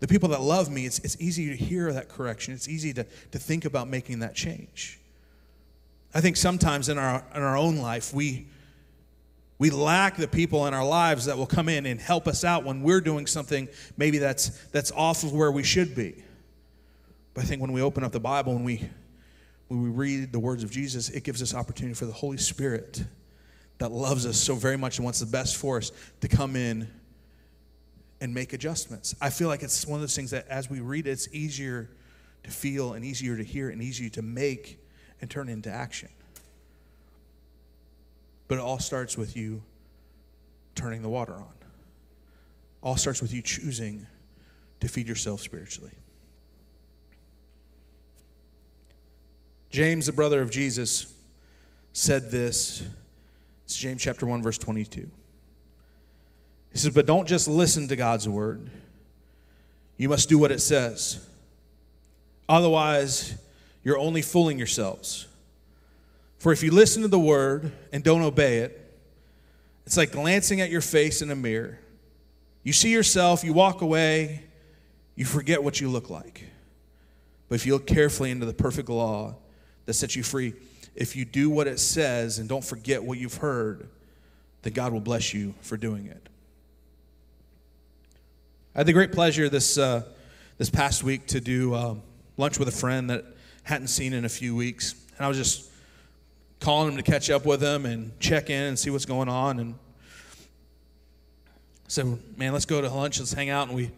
The 0.00 0.08
people 0.08 0.28
that 0.30 0.40
love 0.40 0.70
me, 0.70 0.86
it's, 0.86 0.98
it's 1.00 1.16
easy 1.20 1.50
to 1.50 1.56
hear 1.56 1.92
that 1.92 2.08
correction. 2.08 2.54
It's 2.54 2.68
easy 2.68 2.92
to, 2.94 3.04
to 3.32 3.38
think 3.38 3.64
about 3.64 3.88
making 3.88 4.20
that 4.20 4.34
change. 4.34 4.98
I 6.14 6.20
think 6.20 6.36
sometimes 6.36 6.88
in 6.88 6.98
our, 6.98 7.24
in 7.34 7.42
our 7.42 7.56
own 7.56 7.76
life, 7.76 8.12
we, 8.12 8.48
we 9.58 9.70
lack 9.70 10.16
the 10.16 10.26
people 10.26 10.66
in 10.66 10.74
our 10.74 10.86
lives 10.86 11.26
that 11.26 11.36
will 11.36 11.46
come 11.46 11.68
in 11.68 11.86
and 11.86 12.00
help 12.00 12.26
us 12.26 12.44
out 12.44 12.64
when 12.64 12.82
we're 12.82 13.02
doing 13.02 13.26
something 13.26 13.68
maybe 13.96 14.18
that's, 14.18 14.48
that's 14.68 14.90
off 14.92 15.22
of 15.22 15.32
where 15.32 15.52
we 15.52 15.62
should 15.62 15.94
be. 15.94 16.22
But 17.34 17.44
I 17.44 17.46
think 17.46 17.60
when 17.60 17.72
we 17.72 17.82
open 17.82 18.02
up 18.02 18.12
the 18.12 18.20
Bible 18.20 18.56
and 18.56 18.64
we, 18.64 18.88
when 19.70 19.84
we 19.84 19.88
read 19.88 20.32
the 20.32 20.38
words 20.40 20.64
of 20.64 20.70
Jesus, 20.72 21.10
it 21.10 21.22
gives 21.22 21.40
us 21.40 21.54
opportunity 21.54 21.94
for 21.94 22.04
the 22.04 22.12
Holy 22.12 22.38
Spirit 22.38 23.04
that 23.78 23.92
loves 23.92 24.26
us 24.26 24.36
so 24.36 24.56
very 24.56 24.76
much 24.76 24.98
and 24.98 25.04
wants 25.04 25.20
the 25.20 25.26
best 25.26 25.56
for 25.56 25.76
us 25.76 25.92
to 26.22 26.26
come 26.26 26.56
in 26.56 26.90
and 28.20 28.34
make 28.34 28.52
adjustments. 28.52 29.14
I 29.20 29.30
feel 29.30 29.46
like 29.46 29.62
it's 29.62 29.86
one 29.86 29.98
of 29.98 30.00
those 30.00 30.16
things 30.16 30.32
that 30.32 30.48
as 30.48 30.68
we 30.68 30.80
read 30.80 31.06
it, 31.06 31.10
it's 31.10 31.32
easier 31.32 31.88
to 32.42 32.50
feel 32.50 32.94
and 32.94 33.04
easier 33.04 33.36
to 33.36 33.44
hear 33.44 33.70
and 33.70 33.80
easier 33.80 34.08
to 34.10 34.22
make 34.22 34.84
and 35.20 35.30
turn 35.30 35.48
into 35.48 35.70
action. 35.70 36.08
But 38.48 38.56
it 38.56 38.62
all 38.62 38.80
starts 38.80 39.16
with 39.16 39.36
you 39.36 39.62
turning 40.74 41.02
the 41.02 41.08
water 41.08 41.34
on. 41.34 41.54
All 42.82 42.96
starts 42.96 43.22
with 43.22 43.32
you 43.32 43.40
choosing 43.40 44.08
to 44.80 44.88
feed 44.88 45.06
yourself 45.06 45.40
spiritually. 45.40 45.92
James, 49.70 50.06
the 50.06 50.12
brother 50.12 50.42
of 50.42 50.50
Jesus, 50.50 51.14
said 51.92 52.30
this. 52.30 52.82
It's 53.64 53.76
James 53.76 54.02
chapter 54.02 54.26
1, 54.26 54.42
verse 54.42 54.58
22. 54.58 55.08
He 56.72 56.78
says, 56.78 56.92
But 56.92 57.06
don't 57.06 57.26
just 57.26 57.46
listen 57.48 57.88
to 57.88 57.96
God's 57.96 58.28
word, 58.28 58.70
you 59.96 60.08
must 60.08 60.28
do 60.28 60.38
what 60.38 60.50
it 60.50 60.60
says. 60.60 61.24
Otherwise, 62.48 63.36
you're 63.84 63.98
only 63.98 64.22
fooling 64.22 64.58
yourselves. 64.58 65.28
For 66.38 66.52
if 66.52 66.62
you 66.62 66.72
listen 66.72 67.02
to 67.02 67.08
the 67.08 67.18
word 67.18 67.70
and 67.92 68.02
don't 68.02 68.22
obey 68.22 68.58
it, 68.58 68.76
it's 69.86 69.96
like 69.96 70.12
glancing 70.12 70.60
at 70.60 70.70
your 70.70 70.80
face 70.80 71.22
in 71.22 71.30
a 71.30 71.36
mirror. 71.36 71.78
You 72.64 72.72
see 72.72 72.90
yourself, 72.90 73.44
you 73.44 73.52
walk 73.52 73.82
away, 73.82 74.44
you 75.14 75.24
forget 75.24 75.62
what 75.62 75.80
you 75.80 75.88
look 75.88 76.10
like. 76.10 76.44
But 77.48 77.56
if 77.56 77.66
you 77.66 77.74
look 77.74 77.86
carefully 77.86 78.30
into 78.30 78.46
the 78.46 78.54
perfect 78.54 78.88
law 78.88 79.36
that 79.86 79.94
sets 79.94 80.16
you 80.16 80.22
free, 80.22 80.54
if 80.94 81.16
you 81.16 81.24
do 81.24 81.50
what 81.50 81.66
it 81.66 81.78
says 81.78 82.38
and 82.38 82.48
don't 82.48 82.64
forget 82.64 83.02
what 83.02 83.18
you've 83.18 83.36
heard, 83.36 83.88
then 84.62 84.72
God 84.72 84.92
will 84.92 85.00
bless 85.00 85.32
you 85.32 85.54
for 85.62 85.76
doing 85.76 86.06
it. 86.06 86.28
I 88.74 88.80
had 88.80 88.86
the 88.86 88.92
great 88.92 89.12
pleasure 89.12 89.48
this, 89.48 89.78
uh, 89.78 90.02
this 90.58 90.70
past 90.70 91.02
week 91.02 91.26
to 91.28 91.40
do 91.40 91.74
um, 91.74 92.02
lunch 92.36 92.58
with 92.58 92.68
a 92.68 92.72
friend 92.72 93.10
that 93.10 93.24
hadn't 93.62 93.88
seen 93.88 94.12
in 94.12 94.24
a 94.24 94.28
few 94.28 94.54
weeks. 94.54 94.94
And 95.16 95.24
I 95.24 95.28
was 95.28 95.36
just 95.36 95.70
calling 96.60 96.90
him 96.90 96.96
to 96.96 97.02
catch 97.02 97.30
up 97.30 97.46
with 97.46 97.62
him 97.62 97.86
and 97.86 98.18
check 98.20 98.50
in 98.50 98.62
and 98.62 98.78
see 98.78 98.90
what's 98.90 99.06
going 99.06 99.28
on. 99.28 99.58
And 99.58 99.74
I 100.36 101.88
said, 101.88 102.18
man, 102.36 102.52
let's 102.52 102.66
go 102.66 102.80
to 102.80 102.88
lunch, 102.88 103.18
let's 103.18 103.32
hang 103.32 103.50
out. 103.50 103.68
And 103.68 103.76
we 103.76 103.90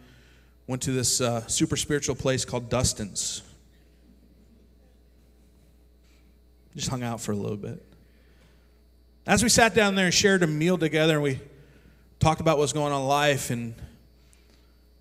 went 0.67 0.81
to 0.83 0.91
this 0.91 1.21
uh, 1.21 1.45
super 1.47 1.75
spiritual 1.75 2.15
place 2.15 2.45
called 2.45 2.69
Dustin's. 2.69 3.41
Just 6.75 6.89
hung 6.89 7.03
out 7.03 7.21
for 7.21 7.31
a 7.31 7.35
little 7.35 7.57
bit. 7.57 7.83
As 9.25 9.43
we 9.43 9.49
sat 9.49 9.73
down 9.73 9.95
there 9.95 10.05
and 10.05 10.13
shared 10.13 10.43
a 10.43 10.47
meal 10.47 10.77
together, 10.77 11.13
and 11.13 11.23
we 11.23 11.39
talked 12.19 12.41
about 12.41 12.57
what's 12.57 12.73
going 12.73 12.91
on 12.91 13.01
in 13.01 13.07
life 13.07 13.49
and 13.49 13.75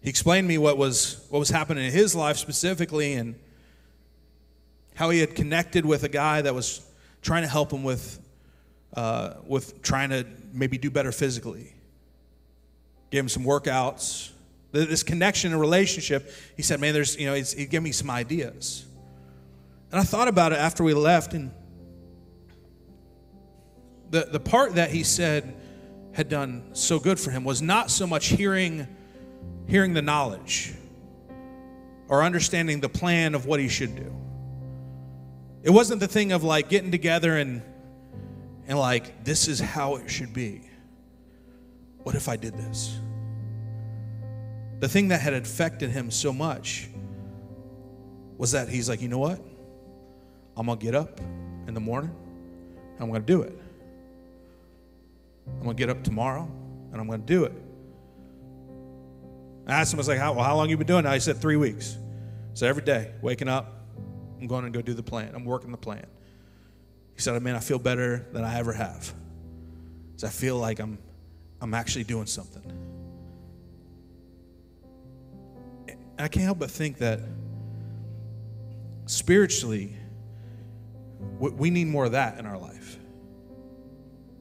he 0.02 0.11
explained 0.11 0.46
to 0.46 0.48
me 0.48 0.58
what 0.58 0.76
was, 0.76 1.24
what 1.30 1.38
was 1.38 1.48
happening 1.48 1.85
in 1.85 1.92
his 1.92 2.14
life 2.14 2.37
specifically 2.37 3.14
and 3.14 3.37
how 4.94 5.11
he 5.11 5.20
had 5.20 5.35
connected 5.35 5.87
with 5.87 6.02
a 6.02 6.08
guy 6.08 6.42
that 6.42 6.54
was 6.54 6.80
trying 7.22 7.42
to 7.42 7.48
help 7.48 7.72
him 7.72 7.85
with, 7.85 8.20
uh, 8.94 9.35
with 9.46 9.80
trying 9.82 10.11
to 10.11 10.26
maybe 10.52 10.76
do 10.76 10.90
better 10.90 11.12
physically. 11.12 11.72
Gave 13.11 13.20
him 13.20 13.28
some 13.28 13.44
workouts. 13.44 14.30
This 14.72 15.02
connection 15.02 15.52
and 15.52 15.61
relationship, 15.61 16.32
he 16.56 16.62
said, 16.62 16.80
man, 16.80 16.94
there's, 16.94 17.16
you 17.16 17.26
know, 17.26 17.35
he 17.35 17.66
gave 17.66 17.82
me 17.82 17.92
some 17.92 18.11
ideas. 18.11 18.85
And 19.92 20.00
I 20.00 20.04
thought 20.04 20.28
about 20.28 20.52
it 20.52 20.58
after 20.58 20.82
we 20.82 20.94
left, 20.94 21.35
and 21.35 21.52
the, 24.12 24.29
the 24.31 24.38
part 24.40 24.75
that 24.75 24.90
he 24.90 25.03
said 25.03 25.57
had 26.12 26.29
done 26.29 26.62
so 26.75 26.98
good 26.98 27.18
for 27.18 27.31
him 27.31 27.44
was 27.44 27.62
not 27.62 27.90
so 27.90 28.07
much 28.07 28.27
hearing 28.27 28.87
hearing 29.66 29.94
the 29.94 30.03
knowledge 30.03 30.75
or 32.09 32.22
understanding 32.22 32.81
the 32.81 32.88
plan 32.90 33.35
of 33.35 33.46
what 33.46 33.59
he 33.59 33.68
should 33.68 33.96
do. 33.96 34.14
It 35.62 35.70
wasn't 35.70 36.01
the 36.01 36.09
thing 36.09 36.33
of 36.33 36.44
like 36.44 36.68
getting 36.68 36.90
together 36.90 37.38
and 37.38 37.62
and 38.68 38.79
like 38.79 39.25
this 39.25 39.48
is 39.48 39.59
how 39.59 39.96
it 39.96 40.11
should 40.11 40.35
be. 40.35 40.61
What 42.03 42.14
if 42.14 42.29
I 42.29 42.37
did 42.37 42.55
this? 42.55 42.98
The 44.81 44.88
thing 44.88 45.09
that 45.09 45.22
had 45.22 45.33
affected 45.33 45.88
him 45.88 46.11
so 46.11 46.35
much 46.35 46.90
was 48.37 48.53
that 48.53 48.68
he's 48.68 48.90
like, 48.90 49.01
you 49.01 49.09
know 49.09 49.18
what? 49.18 49.40
I'm 50.55 50.66
gonna 50.66 50.79
get 50.79 50.94
up 50.94 51.18
in 51.66 51.72
the 51.72 51.81
morning 51.81 52.14
I'm 53.01 53.11
gonna 53.11 53.25
do 53.25 53.42
it. 53.42 53.59
I'm 55.46 55.62
gonna 55.62 55.74
get 55.74 55.90
up 55.90 56.02
tomorrow 56.02 56.50
and 56.92 57.00
I'm 57.00 57.09
gonna 57.09 57.22
do 57.22 57.44
it. 57.44 57.52
I 59.66 59.72
asked 59.74 59.92
him, 59.92 59.98
I 59.98 60.00
was 60.00 60.09
like, 60.09 60.18
how, 60.18 60.33
well, 60.33 60.44
how 60.44 60.57
long 60.57 60.68
you 60.70 60.76
been 60.76 60.87
doing 60.87 61.05
that? 61.05 61.14
He 61.14 61.20
said, 61.20 61.37
three 61.38 61.57
weeks. 61.57 61.96
So 62.55 62.66
every 62.66 62.83
day, 62.83 63.12
waking 63.22 63.48
up, 63.48 63.83
I'm 64.40 64.46
going 64.46 64.64
to 64.64 64.70
go 64.70 64.83
do 64.83 64.92
the 64.92 65.02
plan. 65.02 65.33
I'm 65.35 65.44
working 65.44 65.70
the 65.70 65.76
plan. 65.76 66.05
He 67.14 67.20
said, 67.20 67.40
man, 67.42 67.55
I 67.55 67.61
feel 67.61 67.78
better 67.78 68.26
than 68.33 68.44
I 68.44 68.59
ever 68.59 68.72
have. 68.72 69.14
is 70.16 70.24
I 70.24 70.31
feel 70.31 70.57
like 70.59 70.81
I'm, 70.81 70.98
I'm 71.61 71.74
actually 71.74 72.05
doing 72.05 72.26
something. 72.26 72.62
I 76.18 76.28
can't 76.28 76.44
help 76.44 76.59
but 76.59 76.70
think 76.70 76.98
that 76.98 77.20
spiritually, 79.07 79.96
we 81.38 81.70
need 81.70 81.87
more 81.87 82.05
of 82.05 82.12
that 82.12 82.38
in 82.38 82.46
our 82.46 82.59
life. 82.59 82.98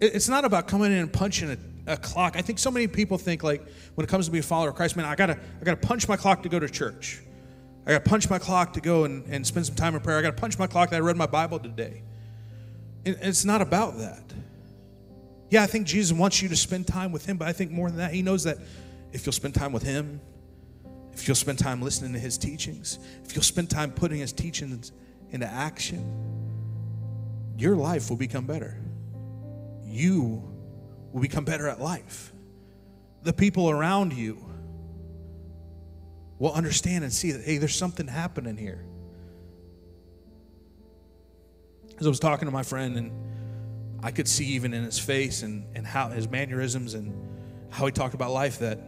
It's 0.02 0.28
not 0.28 0.46
about 0.46 0.68
coming 0.68 0.92
in 0.92 0.98
and 0.98 1.14
punching 1.14 1.52
a, 1.52 1.94
a 1.94 1.98
clock. 1.98 2.36
I 2.36 2.42
think 2.42 2.58
so 2.58 2.72
many 2.72 2.88
people 2.88 3.20
think 3.20 3.44
like 3.44 3.64
when 3.94 4.04
it 4.04 4.10
comes 4.10 4.26
to 4.26 4.32
being 4.32 4.44
a 4.44 4.44
follower 4.44 4.70
of 4.70 4.76
Christ, 4.76 4.98
man, 4.98 5.06
I 5.06 5.16
gotta 5.16 5.38
I 5.62 5.64
gotta 5.64 5.78
punch 5.78 6.08
my 6.08 6.18
clock 6.18 6.42
to 6.44 6.50
go 6.50 6.60
to 6.60 6.68
church. 6.68 7.22
I 7.86 7.92
gotta 7.92 8.10
punch 8.10 8.30
my 8.30 8.40
clock 8.40 8.74
to 8.74 8.82
go 8.82 9.06
and, 9.06 9.26
and 9.28 9.46
spend 9.46 9.68
some 9.68 9.76
time 9.76 9.94
in 9.94 10.02
prayer. 10.02 10.18
I 10.18 10.24
gotta 10.24 10.36
punch 10.36 10.58
my 10.58 10.66
clock 10.68 10.90
that 10.90 10.98
I 10.98 11.00
read 11.00 11.18
my 11.18 11.28
Bible 11.28 11.60
today. 11.60 12.02
It's 13.06 13.46
not 13.46 13.62
about 13.62 14.00
that. 14.00 14.24
Yeah, 15.52 15.64
I 15.64 15.68
think 15.68 15.86
Jesus 15.86 16.18
wants 16.18 16.42
you 16.42 16.50
to 16.50 16.56
spend 16.56 16.88
time 16.88 17.12
with 17.12 17.26
Him, 17.26 17.38
but 17.38 17.48
I 17.48 17.54
think 17.54 17.72
more 17.72 17.90
than 17.90 17.98
that, 17.98 18.14
He 18.14 18.22
knows 18.22 18.44
that 18.46 18.58
if 19.12 19.26
you'll 19.26 19.34
spend 19.34 19.54
time 19.54 19.72
with 19.72 19.84
Him, 19.84 20.22
if 21.14 21.28
you'll 21.28 21.36
spend 21.36 21.60
time 21.60 21.82
listening 21.82 22.14
to 22.14 22.20
His 22.20 22.38
teachings, 22.38 23.00
if 23.24 23.36
you'll 23.36 23.44
spend 23.44 23.70
time 23.70 23.92
putting 23.92 24.20
His 24.20 24.34
teachings 24.34 24.92
into 25.30 25.48
action, 25.48 26.04
your 27.58 27.76
life 27.76 28.10
will 28.10 28.18
become 28.18 28.46
better. 28.46 28.78
You 29.92 30.42
will 31.12 31.22
become 31.22 31.44
better 31.44 31.68
at 31.68 31.82
life. 31.82 32.32
The 33.24 33.34
people 33.34 33.70
around 33.70 34.14
you 34.14 34.44
will 36.40 36.54
understand 36.54 37.04
and 37.04 37.14
see 37.14 37.34
that, 37.34 37.44
hey, 37.44 37.58
there's 37.58 37.76
something 37.76 38.08
happening 38.08 38.58
here. 38.58 38.84
As 42.00 42.06
I 42.08 42.10
was 42.10 42.20
talking 42.20 42.48
to 42.48 42.52
my 42.52 42.64
friend, 42.64 42.98
and 42.98 43.12
I 44.02 44.10
could 44.10 44.28
see 44.28 44.46
even 44.46 44.74
in 44.74 44.84
his 44.84 44.98
face 44.98 45.44
and, 45.44 45.66
and 45.76 45.86
how 45.86 46.10
his 46.10 46.28
mannerisms 46.28 46.96
and 46.96 47.14
how 47.70 47.86
he 47.86 47.92
talked 47.92 48.16
about 48.16 48.32
life 48.32 48.60
that 48.60 48.80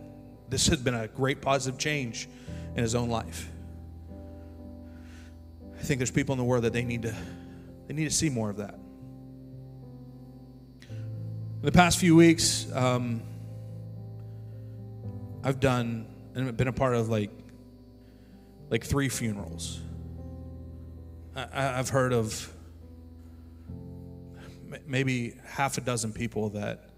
this 0.50 0.68
had 0.68 0.84
been 0.84 0.96
a 0.96 1.08
great 1.08 1.42
positive 1.42 1.80
change 1.80 2.28
in 2.76 2.82
his 2.82 2.96
own 2.96 3.10
life. 3.10 3.50
I 5.78 5.84
think 5.84 6.00
there's 6.00 6.12
people 6.12 6.34
in 6.34 6.40
the 6.40 6.46
world 6.46 6.64
that 6.64 6.74
they 6.74 6.84
need 6.84 7.04
to 7.04 7.16
they 7.88 7.94
need 7.94 8.06
to 8.06 8.16
see 8.16 8.30
more 8.30 8.50
of 8.50 8.58
that. 8.58 8.80
In 11.64 11.68
the 11.68 11.72
past 11.72 11.98
few 11.98 12.14
weeks, 12.14 12.70
um, 12.74 13.22
I've 15.46 15.62
done 15.62 16.06
and 16.36 16.58
been 16.58 16.68
a 16.68 16.74
part 16.74 16.94
of 16.94 17.08
like 17.08 17.32
like 18.70 18.84
three 18.84 19.08
funerals. 19.08 19.80
I, 21.34 21.80
I've 21.80 21.88
heard 21.88 22.12
of 22.12 22.52
maybe 24.86 25.36
half 25.46 25.78
a 25.78 25.82
dozen 25.82 26.12
people 26.12 26.50
that 26.50 26.90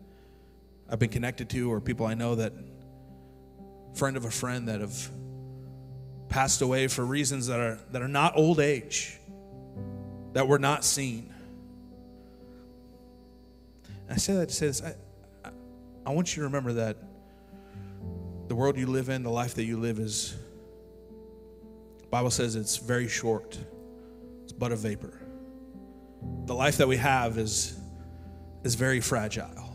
I've 0.90 0.98
been 0.98 1.10
connected 1.10 1.48
to, 1.52 1.72
or 1.72 1.80
people 1.80 2.08
I 2.08 2.16
know 2.16 2.34
that 2.34 2.54
friend 3.94 4.18
of 4.18 4.26
a 4.26 4.32
friend 4.32 4.68
that 4.68 4.82
have 4.82 5.12
passed 6.28 6.64
away 6.64 6.88
for 6.88 7.06
reasons 7.06 7.46
that 7.46 7.60
are 7.60 7.78
that 7.92 8.02
are 8.02 8.08
not 8.08 8.36
old 8.36 8.60
age, 8.60 9.20
that 10.34 10.48
were 10.48 10.58
not 10.58 10.84
seen. 10.84 11.35
I 14.10 14.18
say 14.18 14.34
that 14.34 14.50
to 14.50 14.56
say 14.56 14.68
this. 14.68 14.84
I, 14.84 14.96
I, 16.06 16.12
want 16.12 16.36
you 16.36 16.42
to 16.42 16.48
remember 16.48 16.74
that 16.74 16.98
the 18.48 18.56
world 18.56 18.78
you 18.78 18.86
live 18.86 19.10
in, 19.10 19.24
the 19.24 19.32
life 19.32 19.56
that 19.56 19.64
you 19.64 19.78
live 19.78 20.00
is, 20.00 20.36
Bible 22.12 22.30
says 22.30 22.56
it's 22.56 22.78
very 22.78 23.08
short. 23.08 23.58
It's 24.44 24.54
but 24.54 24.72
a 24.72 24.76
vapor. 24.76 25.20
The 26.46 26.54
life 26.54 26.78
that 26.78 26.88
we 26.88 26.98
have 26.98 27.38
is, 27.38 27.78
is 28.64 28.76
very 28.76 29.02
fragile. 29.02 29.70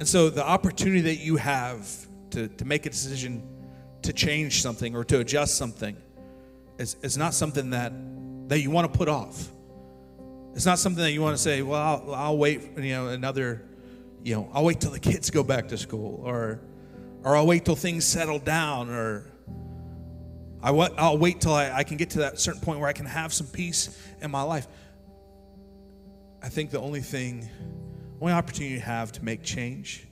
And 0.00 0.08
so 0.08 0.30
the 0.30 0.44
opportunity 0.44 1.02
that 1.02 1.16
you 1.16 1.36
have 1.36 1.88
to, 2.30 2.48
to 2.48 2.64
make 2.64 2.86
a 2.86 2.90
decision 2.90 3.46
to 4.02 4.12
change 4.12 4.62
something 4.62 4.96
or 4.96 5.04
to 5.04 5.20
adjust 5.20 5.56
something 5.56 5.96
is, 6.78 6.96
is 7.02 7.16
not 7.16 7.34
something 7.34 7.70
that, 7.70 7.92
that 8.48 8.60
you 8.60 8.70
want 8.70 8.92
to 8.92 8.98
put 8.98 9.08
off. 9.08 9.48
It's 10.54 10.66
not 10.66 10.78
something 10.78 11.02
that 11.02 11.12
you 11.12 11.22
want 11.22 11.36
to 11.36 11.42
say, 11.42 11.62
well, 11.62 11.80
I'll, 11.80 12.14
I'll 12.14 12.38
wait, 12.38 12.76
you 12.76 12.92
know, 12.92 13.08
another, 13.08 13.62
you 14.22 14.34
know, 14.34 14.50
I'll 14.52 14.64
wait 14.64 14.80
till 14.80 14.90
the 14.90 15.00
kids 15.00 15.30
go 15.30 15.42
back 15.42 15.68
to 15.68 15.78
school 15.78 16.20
or, 16.24 16.60
or 17.24 17.36
I'll 17.36 17.46
wait 17.46 17.64
till 17.64 17.76
things 17.76 18.04
settle 18.04 18.38
down 18.38 18.90
or 18.90 19.32
I, 20.62 20.70
will 20.70 21.18
wait 21.18 21.40
till 21.40 21.54
I, 21.54 21.70
I 21.72 21.84
can 21.84 21.96
get 21.96 22.10
to 22.10 22.20
that 22.20 22.38
certain 22.38 22.60
point 22.60 22.78
where 22.78 22.88
I 22.88 22.92
can 22.92 23.06
have 23.06 23.32
some 23.32 23.46
peace 23.46 23.98
in 24.20 24.30
my 24.30 24.42
life. 24.42 24.68
I 26.42 26.48
think 26.48 26.70
the 26.70 26.80
only 26.80 27.00
thing, 27.00 27.48
only 28.20 28.32
opportunity 28.32 28.74
you 28.74 28.80
have 28.80 29.10
to 29.12 29.24
make 29.24 29.42
change 29.42 30.06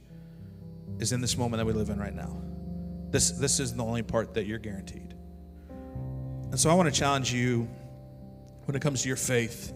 is 0.98 1.12
in 1.12 1.20
this 1.20 1.36
moment 1.36 1.58
that 1.58 1.66
we 1.66 1.72
live 1.72 1.90
in 1.90 2.00
right 2.00 2.14
now. 2.14 2.36
This, 3.10 3.30
this 3.32 3.60
is 3.60 3.74
the 3.74 3.84
only 3.84 4.02
part 4.02 4.34
that 4.34 4.46
you're 4.46 4.58
guaranteed. 4.58 5.14
And 6.50 6.58
so 6.58 6.70
I 6.70 6.74
want 6.74 6.92
to 6.92 6.98
challenge 6.98 7.32
you 7.32 7.68
when 8.64 8.74
it 8.74 8.82
comes 8.82 9.02
to 9.02 9.08
your 9.08 9.16
faith 9.16 9.72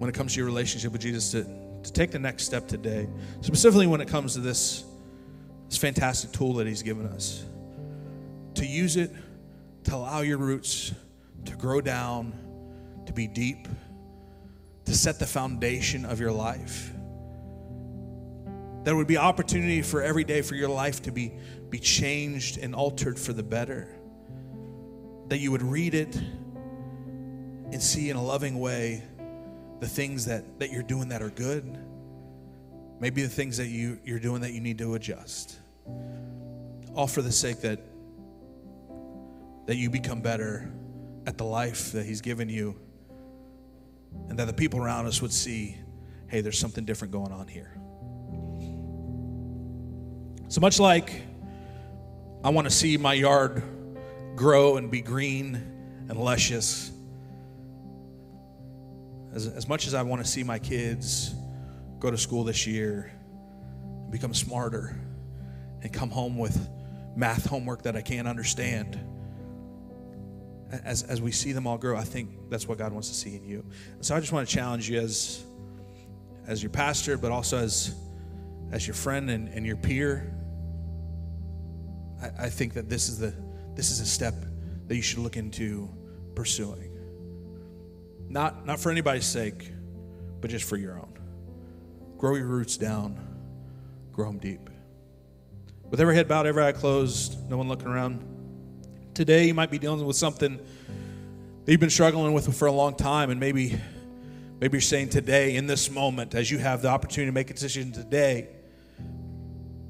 when 0.00 0.08
it 0.08 0.14
comes 0.14 0.32
to 0.32 0.38
your 0.38 0.46
relationship 0.46 0.92
with 0.92 1.02
Jesus 1.02 1.30
to, 1.32 1.44
to 1.82 1.92
take 1.92 2.10
the 2.10 2.18
next 2.18 2.44
step 2.44 2.66
today, 2.66 3.06
specifically 3.42 3.86
when 3.86 4.00
it 4.00 4.08
comes 4.08 4.32
to 4.32 4.40
this, 4.40 4.82
this 5.68 5.76
fantastic 5.76 6.32
tool 6.32 6.54
that 6.54 6.66
He's 6.66 6.82
given 6.82 7.06
us. 7.08 7.44
To 8.54 8.64
use 8.64 8.96
it 8.96 9.12
to 9.84 9.94
allow 9.94 10.22
your 10.22 10.38
roots 10.38 10.94
to 11.44 11.54
grow 11.54 11.82
down, 11.82 12.32
to 13.04 13.12
be 13.12 13.26
deep, 13.26 13.68
to 14.86 14.96
set 14.96 15.18
the 15.18 15.26
foundation 15.26 16.06
of 16.06 16.18
your 16.18 16.32
life. 16.32 16.90
There 18.84 18.96
would 18.96 19.06
be 19.06 19.18
opportunity 19.18 19.82
for 19.82 20.02
every 20.02 20.24
day 20.24 20.40
for 20.40 20.54
your 20.54 20.70
life 20.70 21.02
to 21.02 21.12
be, 21.12 21.34
be 21.68 21.78
changed 21.78 22.56
and 22.56 22.74
altered 22.74 23.18
for 23.18 23.34
the 23.34 23.42
better. 23.42 23.86
That 25.28 25.40
you 25.40 25.52
would 25.52 25.62
read 25.62 25.92
it 25.92 26.16
and 26.16 27.82
see 27.82 28.08
in 28.08 28.16
a 28.16 28.24
loving 28.24 28.58
way 28.58 29.02
the 29.80 29.88
things 29.88 30.26
that, 30.26 30.58
that 30.58 30.70
you're 30.70 30.82
doing 30.82 31.08
that 31.08 31.22
are 31.22 31.30
good, 31.30 31.78
maybe 33.00 33.22
the 33.22 33.28
things 33.28 33.56
that 33.56 33.68
you, 33.68 33.98
you're 34.04 34.20
doing 34.20 34.42
that 34.42 34.52
you 34.52 34.60
need 34.60 34.78
to 34.78 34.94
adjust. 34.94 35.58
All 36.94 37.06
for 37.06 37.22
the 37.22 37.32
sake 37.32 37.62
that, 37.62 37.80
that 39.66 39.76
you 39.76 39.90
become 39.90 40.20
better 40.20 40.70
at 41.26 41.38
the 41.38 41.44
life 41.44 41.92
that 41.92 42.04
He's 42.04 42.20
given 42.20 42.48
you, 42.48 42.76
and 44.28 44.38
that 44.38 44.46
the 44.46 44.52
people 44.52 44.80
around 44.80 45.06
us 45.06 45.22
would 45.22 45.32
see 45.32 45.76
hey, 46.30 46.40
there's 46.42 46.58
something 46.58 46.84
different 46.84 47.12
going 47.12 47.32
on 47.32 47.48
here. 47.48 47.72
So 50.46 50.60
much 50.60 50.78
like 50.78 51.22
I 52.44 52.50
want 52.50 52.68
to 52.68 52.70
see 52.70 52.96
my 52.96 53.14
yard 53.14 53.64
grow 54.36 54.76
and 54.76 54.90
be 54.90 55.00
green 55.00 55.56
and 56.08 56.16
luscious 56.16 56.92
as, 59.32 59.46
as 59.46 59.68
much 59.68 59.86
as 59.86 59.94
I 59.94 60.02
want 60.02 60.24
to 60.24 60.28
see 60.28 60.42
my 60.42 60.58
kids 60.58 61.34
go 61.98 62.10
to 62.10 62.18
school 62.18 62.44
this 62.44 62.66
year, 62.66 63.12
become 64.10 64.34
smarter, 64.34 64.96
and 65.82 65.92
come 65.92 66.10
home 66.10 66.36
with 66.36 66.68
math 67.16 67.46
homework 67.46 67.82
that 67.82 67.96
I 67.96 68.02
can't 68.02 68.26
understand, 68.26 68.98
as, 70.84 71.02
as 71.02 71.20
we 71.20 71.32
see 71.32 71.52
them 71.52 71.66
all 71.66 71.78
grow, 71.78 71.96
I 71.96 72.04
think 72.04 72.30
that's 72.48 72.66
what 72.66 72.78
God 72.78 72.92
wants 72.92 73.08
to 73.08 73.14
see 73.14 73.36
in 73.36 73.44
you. 73.44 73.64
so 74.00 74.14
I 74.14 74.20
just 74.20 74.32
want 74.32 74.48
to 74.48 74.54
challenge 74.54 74.88
you 74.88 75.00
as, 75.00 75.44
as 76.46 76.62
your 76.62 76.70
pastor, 76.70 77.16
but 77.16 77.32
also 77.32 77.58
as, 77.58 77.94
as 78.70 78.86
your 78.86 78.94
friend 78.94 79.30
and, 79.30 79.48
and 79.48 79.66
your 79.66 79.76
peer. 79.76 80.32
I, 82.22 82.46
I 82.46 82.48
think 82.50 82.74
that 82.74 82.88
this 82.88 83.08
is, 83.08 83.18
the, 83.18 83.34
this 83.74 83.90
is 83.90 84.00
a 84.00 84.06
step 84.06 84.34
that 84.86 84.96
you 84.96 85.02
should 85.02 85.20
look 85.20 85.36
into 85.36 85.88
pursuing. 86.34 86.89
Not, 88.30 88.64
not 88.64 88.78
for 88.78 88.92
anybody's 88.92 89.26
sake, 89.26 89.72
but 90.40 90.50
just 90.50 90.64
for 90.64 90.76
your 90.76 90.94
own. 90.94 91.18
Grow 92.16 92.36
your 92.36 92.46
roots 92.46 92.76
down, 92.76 93.18
grow 94.12 94.26
them 94.26 94.38
deep. 94.38 94.70
With 95.90 96.00
every 96.00 96.14
head 96.14 96.28
bowed, 96.28 96.46
every 96.46 96.62
eye 96.62 96.70
closed, 96.70 97.50
no 97.50 97.56
one 97.56 97.68
looking 97.68 97.88
around. 97.88 98.24
Today, 99.14 99.48
you 99.48 99.54
might 99.54 99.72
be 99.72 99.80
dealing 99.80 100.06
with 100.06 100.14
something 100.14 100.58
that 101.64 101.72
you've 101.72 101.80
been 101.80 101.90
struggling 101.90 102.32
with 102.32 102.56
for 102.56 102.66
a 102.66 102.72
long 102.72 102.94
time, 102.94 103.30
and 103.30 103.40
maybe, 103.40 103.76
maybe 104.60 104.76
you're 104.76 104.80
saying 104.80 105.08
today, 105.08 105.56
in 105.56 105.66
this 105.66 105.90
moment, 105.90 106.36
as 106.36 106.52
you 106.52 106.58
have 106.58 106.82
the 106.82 106.88
opportunity 106.88 107.28
to 107.28 107.34
make 107.34 107.50
a 107.50 107.54
decision 107.54 107.90
today, 107.90 108.48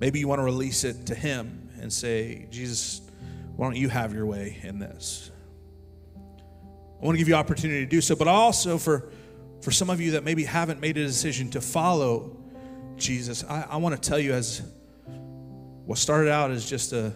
maybe 0.00 0.18
you 0.18 0.26
want 0.26 0.38
to 0.38 0.44
release 0.44 0.84
it 0.84 1.04
to 1.06 1.14
Him 1.14 1.68
and 1.78 1.92
say, 1.92 2.46
Jesus, 2.50 3.02
why 3.56 3.66
don't 3.66 3.76
you 3.76 3.90
have 3.90 4.14
your 4.14 4.24
way 4.24 4.58
in 4.62 4.78
this? 4.78 5.30
I 7.00 7.04
want 7.04 7.14
to 7.14 7.18
give 7.18 7.28
you 7.28 7.34
opportunity 7.34 7.80
to 7.80 7.90
do 7.90 8.00
so, 8.00 8.14
but 8.14 8.28
also 8.28 8.76
for, 8.76 9.10
for 9.62 9.70
some 9.70 9.88
of 9.88 10.00
you 10.00 10.12
that 10.12 10.24
maybe 10.24 10.44
haven't 10.44 10.80
made 10.80 10.98
a 10.98 11.06
decision 11.06 11.50
to 11.50 11.60
follow 11.60 12.36
Jesus, 12.96 13.42
I, 13.44 13.66
I 13.70 13.76
want 13.78 14.00
to 14.00 14.08
tell 14.08 14.18
you 14.18 14.34
as 14.34 14.62
what 15.86 15.98
started 15.98 16.30
out 16.30 16.50
as 16.50 16.68
just 16.68 16.92
a 16.92 17.14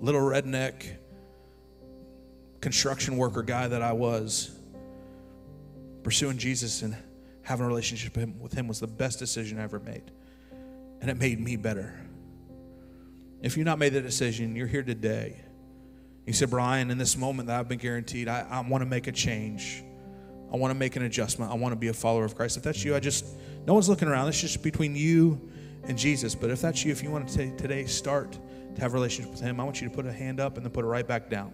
little 0.00 0.20
redneck 0.20 0.86
construction 2.60 3.16
worker 3.16 3.42
guy 3.42 3.66
that 3.66 3.82
I 3.82 3.92
was, 3.92 4.56
pursuing 6.04 6.38
Jesus 6.38 6.82
and 6.82 6.96
having 7.42 7.64
a 7.64 7.68
relationship 7.68 8.16
with 8.16 8.52
Him 8.52 8.68
was 8.68 8.78
the 8.78 8.86
best 8.86 9.18
decision 9.18 9.58
I 9.58 9.64
ever 9.64 9.80
made. 9.80 10.10
And 11.00 11.10
it 11.10 11.18
made 11.18 11.40
me 11.40 11.56
better. 11.56 11.94
If 13.42 13.56
you've 13.56 13.66
not 13.66 13.80
made 13.80 13.92
the 13.92 14.00
decision, 14.00 14.54
you're 14.54 14.68
here 14.68 14.84
today. 14.84 15.40
You 16.26 16.32
said, 16.32 16.50
Brian, 16.50 16.90
in 16.90 16.98
this 16.98 17.16
moment 17.16 17.48
that 17.48 17.58
I've 17.58 17.68
been 17.68 17.78
guaranteed, 17.78 18.28
I, 18.28 18.46
I 18.48 18.60
want 18.60 18.82
to 18.82 18.86
make 18.86 19.08
a 19.08 19.12
change. 19.12 19.82
I 20.52 20.56
want 20.56 20.70
to 20.70 20.78
make 20.78 20.96
an 20.96 21.02
adjustment. 21.02 21.50
I 21.50 21.54
want 21.54 21.72
to 21.72 21.76
be 21.76 21.88
a 21.88 21.92
follower 21.92 22.24
of 22.24 22.36
Christ. 22.36 22.56
If 22.56 22.62
that's 22.62 22.84
you, 22.84 22.94
I 22.94 23.00
just, 23.00 23.26
no 23.66 23.74
one's 23.74 23.88
looking 23.88 24.06
around. 24.06 24.28
It's 24.28 24.40
just 24.40 24.62
between 24.62 24.94
you 24.94 25.50
and 25.84 25.98
Jesus. 25.98 26.34
But 26.34 26.50
if 26.50 26.60
that's 26.60 26.84
you, 26.84 26.92
if 26.92 27.02
you 27.02 27.10
want 27.10 27.28
to 27.30 27.56
today 27.56 27.86
start 27.86 28.38
to 28.74 28.80
have 28.80 28.92
a 28.92 28.94
relationship 28.94 29.32
with 29.32 29.40
Him, 29.40 29.58
I 29.58 29.64
want 29.64 29.80
you 29.80 29.88
to 29.88 29.94
put 29.94 30.06
a 30.06 30.12
hand 30.12 30.38
up 30.38 30.56
and 30.56 30.64
then 30.64 30.70
put 30.70 30.84
it 30.84 30.88
right 30.88 31.06
back 31.06 31.28
down. 31.28 31.52